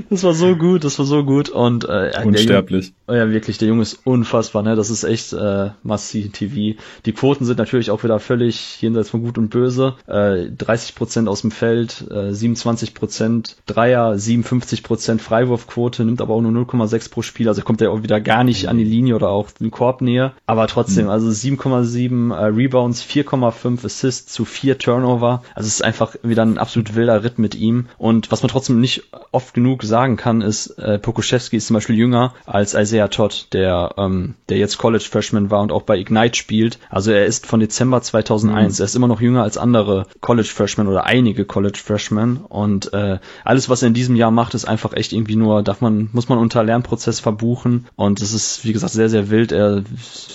[0.10, 2.94] das war so gut, das war so gut und äh, Unsterblich.
[3.08, 4.76] Junge, ja, wirklich, der Junge ist unfassbar, ne?
[4.76, 6.80] Das ist echt äh, massiv TV.
[7.06, 9.96] Die Quoten sind natürlich auch wieder völlig jenseits von Gut und Böse.
[10.08, 17.12] Äh, 30% aus dem Feld, äh, 27% Dreier, 57% Freiwurfquote, nimmt aber auch nur 0,6
[17.12, 17.48] pro Spiel.
[17.48, 20.32] Also kommt er auch wieder gar nicht an die Linie oder auch den Korbnähe.
[20.48, 21.12] Aber trotzdem, mhm.
[21.12, 25.44] also 7,7 äh, Rebounds, 4,5 Assists zu 4 Turnover.
[25.54, 27.86] Also es ist einfach wieder ein absolut wilder Ritt mit ihm.
[28.00, 31.85] Und was man trotzdem nicht oft genug sagen kann, ist, äh, Pokuschewski ist zum Beispiel
[31.86, 35.98] Beispiel jünger als Isaiah Todd, der, ähm, der jetzt College Freshman war und auch bei
[35.98, 36.80] Ignite spielt.
[36.90, 38.80] Also er ist von Dezember 2001.
[38.80, 38.82] Mhm.
[38.82, 42.38] Er ist immer noch jünger als andere College Freshmen oder einige College Freshmen.
[42.38, 45.80] Und äh, alles, was er in diesem Jahr macht, ist einfach echt irgendwie nur, darf
[45.80, 47.86] man, muss man unter Lernprozess verbuchen.
[47.96, 49.52] Und es ist, wie gesagt, sehr, sehr wild.
[49.52, 49.84] Er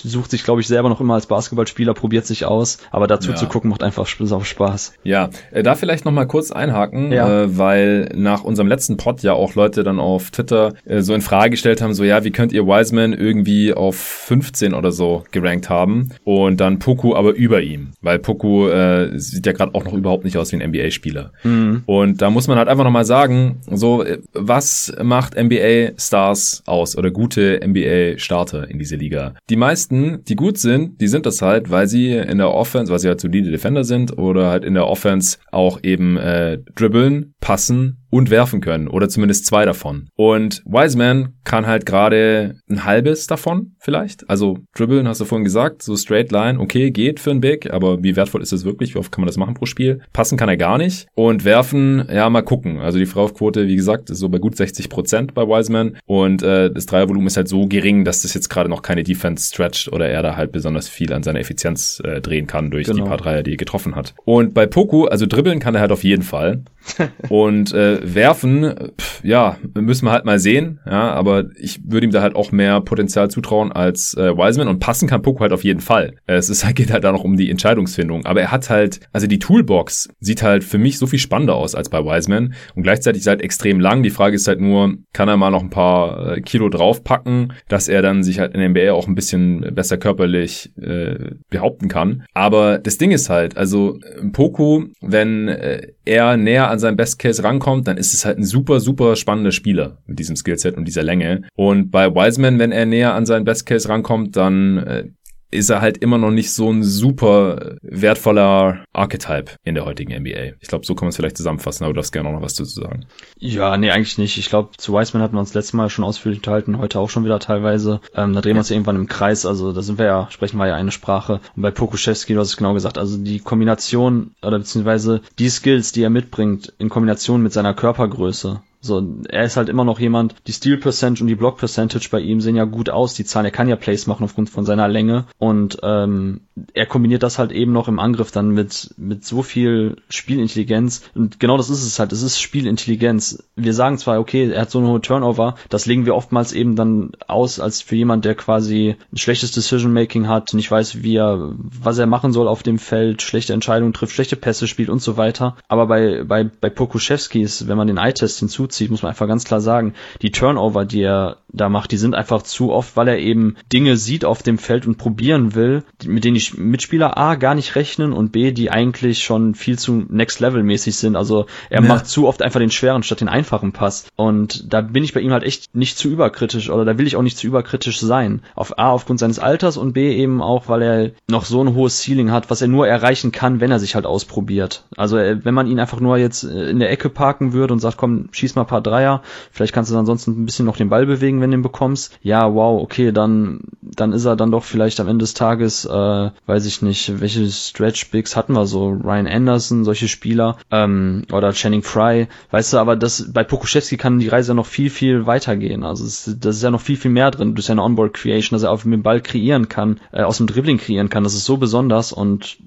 [0.03, 2.77] sucht sich, glaube ich, selber noch immer als Basketballspieler, probiert sich aus.
[2.91, 3.35] Aber dazu ja.
[3.35, 4.93] zu gucken, macht einfach Spaß.
[5.03, 7.43] Ja, äh, da vielleicht noch mal kurz einhaken, ja.
[7.43, 11.19] äh, weil nach unserem letzten Pod ja auch Leute dann auf Twitter äh, so in
[11.19, 15.69] Frage gestellt haben, so ja, wie könnt ihr Wiseman irgendwie auf 15 oder so gerankt
[15.69, 19.93] haben und dann Poku aber über ihm, weil Poku äh, sieht ja gerade auch noch
[19.93, 21.31] überhaupt nicht aus wie ein NBA-Spieler.
[21.43, 21.83] Mhm.
[21.85, 27.11] Und da muss man halt einfach nochmal sagen, so äh, was macht NBA-Stars aus oder
[27.11, 29.33] gute NBA-Starter in dieser Liga?
[29.49, 32.99] Die meisten, die gut sind, die sind das halt, weil sie in der Offense, weil
[32.99, 38.00] sie halt solide Defender sind oder halt in der Offense auch eben äh, dribbeln, passen
[38.11, 40.09] und werfen können oder zumindest zwei davon.
[40.15, 44.29] Und Wiseman kann halt gerade ein halbes davon vielleicht.
[44.29, 48.03] Also dribbeln hast du vorhin gesagt, so straight line, okay, geht für ein Big, aber
[48.03, 48.93] wie wertvoll ist es wirklich?
[48.93, 50.01] Wie oft kann man das machen pro Spiel?
[50.13, 51.07] Passen kann er gar nicht.
[51.15, 52.79] Und werfen, ja, mal gucken.
[52.79, 56.69] Also die Freiwurfquote, wie gesagt, ist so bei gut 60 Prozent bei Wiseman und äh,
[56.69, 60.09] das Dreiervolumen ist halt so gering, dass das jetzt gerade noch keine Defense stretcht oder
[60.09, 63.03] er da halt besonders viel an seiner Effizienz äh, drehen kann durch genau.
[63.03, 64.13] die paar Dreier, die er getroffen hat.
[64.25, 66.63] Und bei Poku, also dribbeln kann er halt auf jeden Fall.
[67.29, 70.79] und äh, werfen, pff, ja, müssen wir halt mal sehen.
[70.85, 74.79] Ja, aber ich würde ihm da halt auch mehr Potenzial zutrauen als äh, Wiseman und
[74.79, 76.15] passen kann Poco halt auf jeden Fall.
[76.27, 78.25] Äh, es ist halt, geht halt da noch um die Entscheidungsfindung.
[78.25, 81.75] Aber er hat halt, also die Toolbox sieht halt für mich so viel spannender aus
[81.75, 84.03] als bei Wiseman und gleichzeitig ist halt extrem lang.
[84.03, 87.87] Die Frage ist halt nur, kann er mal noch ein paar äh, Kilo draufpacken, dass
[87.87, 92.23] er dann sich halt in der NBA auch ein bisschen besser körperlich äh, behaupten kann.
[92.33, 93.99] Aber das Ding ist halt, also
[94.31, 98.45] Poco, wenn äh, er näher an seinem Best Case rankommt, dann ist es halt ein
[98.45, 101.41] super, super spannender Spieler mit diesem Skillset und dieser Länge.
[101.55, 105.07] Und bei Wiseman, wenn er näher an seinen Best Case rankommt, dann äh,
[105.51, 110.55] ist er halt immer noch nicht so ein super wertvoller Archetype in der heutigen NBA.
[110.59, 112.55] Ich glaube, so kann man es vielleicht zusammenfassen, aber du darfst gerne auch noch was
[112.55, 113.05] dazu sagen.
[113.37, 114.37] Ja, nee, eigentlich nicht.
[114.37, 117.25] Ich glaube, zu Wiseman hatten wir uns letztes Mal schon ausführlich unterhalten, heute auch schon
[117.25, 117.99] wieder teilweise.
[118.15, 120.57] Ähm, da drehen wir uns ja irgendwann im Kreis, also da sind wir ja, sprechen
[120.57, 121.41] wir ja eine Sprache.
[121.55, 125.91] Und bei Pokuschewski, du hast es genau gesagt, also die Kombination oder beziehungsweise die Skills,
[125.91, 130.35] die er mitbringt, in Kombination mit seiner Körpergröße, so, er ist halt immer noch jemand,
[130.47, 133.45] die Steal Percentage und die Block Percentage bei ihm sehen ja gut aus, die Zahlen,
[133.45, 135.25] er kann ja Plays machen aufgrund von seiner Länge.
[135.37, 136.41] Und ähm,
[136.73, 141.03] er kombiniert das halt eben noch im Angriff dann mit, mit so viel Spielintelligenz.
[141.13, 143.43] Und genau das ist es halt, es ist Spielintelligenz.
[143.55, 146.75] Wir sagen zwar, okay, er hat so eine hohe Turnover, das legen wir oftmals eben
[146.75, 151.17] dann aus als für jemand, der quasi ein schlechtes Decision Making hat, nicht weiß, wie
[151.17, 155.03] er, was er machen soll auf dem Feld, schlechte Entscheidungen trifft, schlechte Pässe spielt und
[155.03, 155.55] so weiter.
[155.67, 159.27] Aber bei, bei, bei Pokuschewski ist, wenn man den Eye-Test hinzu zuzieht, muss man einfach
[159.27, 163.07] ganz klar sagen, die Turnover, die er da macht, die sind einfach zu oft, weil
[163.07, 167.35] er eben Dinge sieht auf dem Feld und probieren will, mit denen die Mitspieler A
[167.35, 171.15] gar nicht rechnen und B, die eigentlich schon viel zu Next Level mäßig sind.
[171.15, 171.87] Also er ja.
[171.87, 174.07] macht zu oft einfach den schweren statt den einfachen Pass.
[174.15, 177.15] Und da bin ich bei ihm halt echt nicht zu überkritisch oder da will ich
[177.15, 178.41] auch nicht zu überkritisch sein.
[178.55, 182.01] Auf A aufgrund seines Alters und B eben auch, weil er noch so ein hohes
[182.01, 184.85] Ceiling hat, was er nur erreichen kann, wenn er sich halt ausprobiert.
[184.95, 187.79] Also äh, wenn man ihn einfach nur jetzt äh, in der Ecke parken würde und
[187.79, 189.21] sagt, komm, schieß mal paar Dreier,
[189.51, 192.17] vielleicht kannst du dann ansonsten ein bisschen noch den Ball bewegen, wenn du ihn bekommst.
[192.21, 196.29] Ja, wow, okay, dann, dann ist er dann doch vielleicht am Ende des Tages, äh,
[196.45, 201.53] weiß ich nicht, welche Stretch Bigs hatten wir so, Ryan Anderson, solche Spieler, ähm, oder
[201.53, 205.83] Channing Fry, weißt du, aber das, bei Pokuschewski kann die Reise noch viel, viel weitergehen.
[205.83, 208.63] Also es, das ist ja noch viel, viel mehr drin durch seine Onboard Creation, dass
[208.63, 211.23] er auf dem Ball kreieren kann, äh, aus dem Dribbling kreieren kann.
[211.23, 212.57] Das ist so besonders und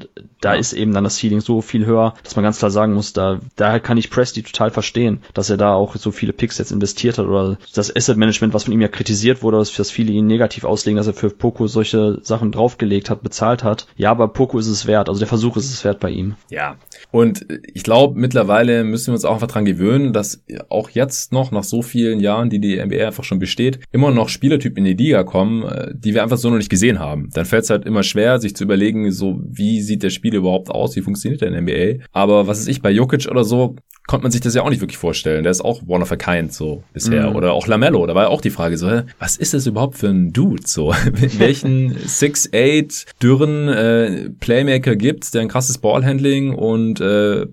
[0.41, 3.13] da ist eben dann das Ceiling so viel höher, dass man ganz klar sagen muss,
[3.13, 6.73] da, daher kann ich Presti total verstehen, dass er da auch so viele Picks jetzt
[6.73, 10.27] investiert hat oder das Asset Management, was von ihm ja kritisiert wurde, dass viele ihn
[10.27, 13.87] negativ auslegen, dass er für Poco solche Sachen draufgelegt hat, bezahlt hat.
[13.97, 16.35] Ja, aber Poco ist es wert, also der Versuch ist es wert bei ihm.
[16.51, 16.77] Ja,
[17.11, 21.51] und ich glaube, mittlerweile müssen wir uns auch einfach dran gewöhnen, dass auch jetzt noch
[21.53, 25.05] nach so vielen Jahren, die die NBA einfach schon besteht, immer noch Spielertypen in die
[25.05, 27.31] Liga kommen, äh, die wir einfach so noch nicht gesehen haben.
[27.33, 30.71] Dann fällt es halt immer schwer, sich zu überlegen, so wie sieht der Spiel überhaupt
[30.71, 32.05] aus, wie funktioniert der in der NBA.
[32.13, 34.83] Aber was ist ich bei Jokic oder so, konnte man sich das ja auch nicht
[34.83, 35.45] wirklich vorstellen.
[35.45, 37.31] Der ist auch one of a kind so bisher.
[37.31, 37.37] Mm.
[37.37, 40.09] Oder auch Lamello, da war ja auch die Frage so, was ist das überhaupt für
[40.09, 40.89] ein Dude so?
[41.39, 47.47] Welchen 6'8 dürren äh, Playmaker gibt's, der ein krasses Ballhandling und äh,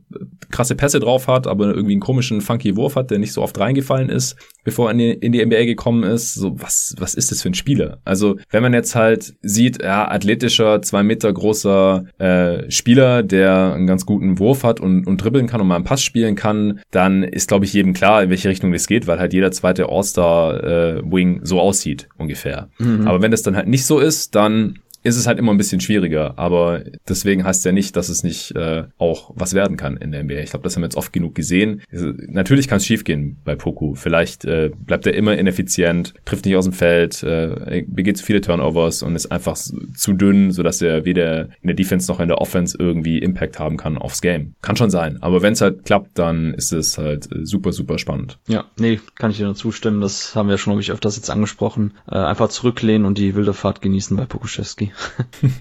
[0.52, 3.60] krasse Pässe drauf hat, aber irgendwie einen komischen, funky Wurf hat, der nicht so oft
[3.60, 6.36] reingefallen ist, bevor er in die, in die NBA gekommen ist.
[6.36, 8.00] So, was, was ist das für ein Spieler?
[8.06, 13.88] Also, wenn man jetzt halt sieht, ja, athletischer, zwei Meter großer äh, Spieler, der einen
[13.88, 17.24] ganz guten Wurf hat und, und dribbeln kann und mal einen Pass spielen kann, dann
[17.24, 21.38] ist, glaube ich, jedem klar, in welche Richtung das geht, weil halt jeder zweite All-Star-Wing
[21.38, 22.70] äh, so aussieht, ungefähr.
[22.78, 23.08] Mhm.
[23.08, 25.82] Aber wenn das dann halt nicht so ist, dann ist es halt immer ein bisschen
[25.82, 26.38] schwieriger.
[26.38, 30.24] Aber deswegen heißt ja nicht, dass es nicht äh, auch was werden kann in der
[30.24, 30.40] NBA.
[30.40, 31.82] Ich glaube, das haben wir jetzt oft genug gesehen.
[31.92, 33.96] Also, natürlich kann es schiefgehen bei Poku.
[33.96, 38.42] Vielleicht äh, bleibt er immer ineffizient, trifft nicht aus dem Feld, äh, begeht zu viele
[38.42, 42.40] Turnovers und ist einfach zu dünn, sodass er weder in der Defense noch in der
[42.40, 44.54] Offense irgendwie Impact haben kann aufs Game.
[44.62, 45.22] Kann schon sein.
[45.22, 48.40] Aber wenn es halt klappt, dann ist es halt äh, super, super spannend.
[48.48, 50.02] Ja, nee, kann ich dir nur zustimmen.
[50.02, 51.94] Das haben wir schon, glaube ich, öfters jetzt angesprochen.
[52.08, 54.91] Äh, einfach zurücklehnen und die wilde Fahrt genießen bei Pokuschewski.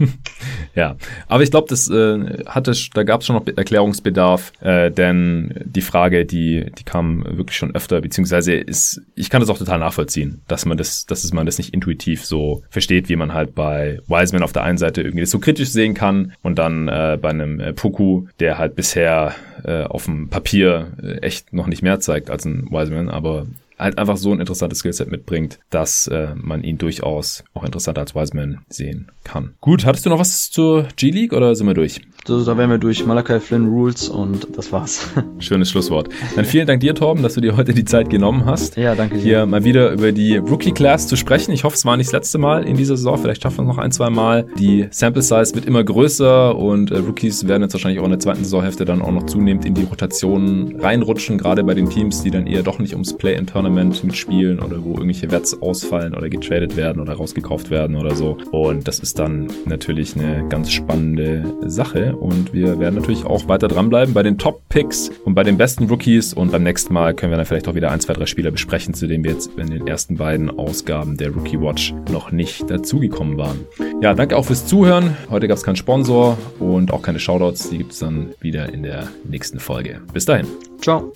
[0.74, 0.96] ja,
[1.28, 5.82] aber ich glaube, das äh, hatte, da gab es schon noch Erklärungsbedarf, äh, denn die
[5.82, 10.42] Frage, die die kam wirklich schon öfter, beziehungsweise ist, ich kann das auch total nachvollziehen,
[10.48, 14.42] dass man das, dass man das nicht intuitiv so versteht, wie man halt bei Wiseman
[14.42, 17.60] auf der einen Seite irgendwie das so kritisch sehen kann und dann äh, bei einem
[17.60, 22.30] äh, Puku, der halt bisher äh, auf dem Papier äh, echt noch nicht mehr zeigt
[22.30, 23.46] als ein Wiseman, aber
[23.80, 28.14] halt einfach so ein interessantes Skillset mitbringt, dass äh, man ihn durchaus auch interessanter als
[28.14, 29.54] Wiseman sehen kann.
[29.60, 32.00] Gut, hattest du noch was zur G-League oder sind wir durch?
[32.26, 35.08] So, da wären wir durch Malachi Flynn Rules und das war's.
[35.38, 36.10] Schönes Schlusswort.
[36.36, 38.76] Dann vielen Dank dir, Torben, dass du dir heute die Zeit genommen hast.
[38.76, 39.22] Ja, danke dir.
[39.22, 41.52] Hier mal wieder über die Rookie Class zu sprechen.
[41.52, 43.16] Ich hoffe, es war nicht das letzte Mal in dieser Saison.
[43.18, 44.46] Vielleicht schaffen wir es noch ein, zwei Mal.
[44.58, 48.20] Die Sample Size wird immer größer und äh, Rookies werden jetzt wahrscheinlich auch in der
[48.20, 52.30] zweiten Saisonhälfte dann auch noch zunehmend in die Rotation reinrutschen, gerade bei den Teams, die
[52.30, 57.00] dann eher doch nicht ums Play-in-Tournament mitspielen oder wo irgendwelche Wets ausfallen oder getradet werden
[57.00, 58.36] oder rausgekauft werden oder so.
[58.50, 63.68] Und das ist dann natürlich eine ganz spannende Sache und wir werden natürlich auch weiter
[63.68, 67.36] dranbleiben bei den Top-Picks und bei den besten Rookies und beim nächsten Mal können wir
[67.36, 69.86] dann vielleicht auch wieder ein, zwei, drei Spieler besprechen, zu denen wir jetzt in den
[69.86, 73.66] ersten beiden Ausgaben der Rookie Watch noch nicht dazugekommen waren.
[74.00, 75.16] Ja, danke auch fürs Zuhören.
[75.30, 77.70] Heute gab es keinen Sponsor und auch keine Shoutouts.
[77.70, 80.00] Die gibt es dann wieder in der nächsten Folge.
[80.12, 80.46] Bis dahin.
[80.80, 81.12] Ciao.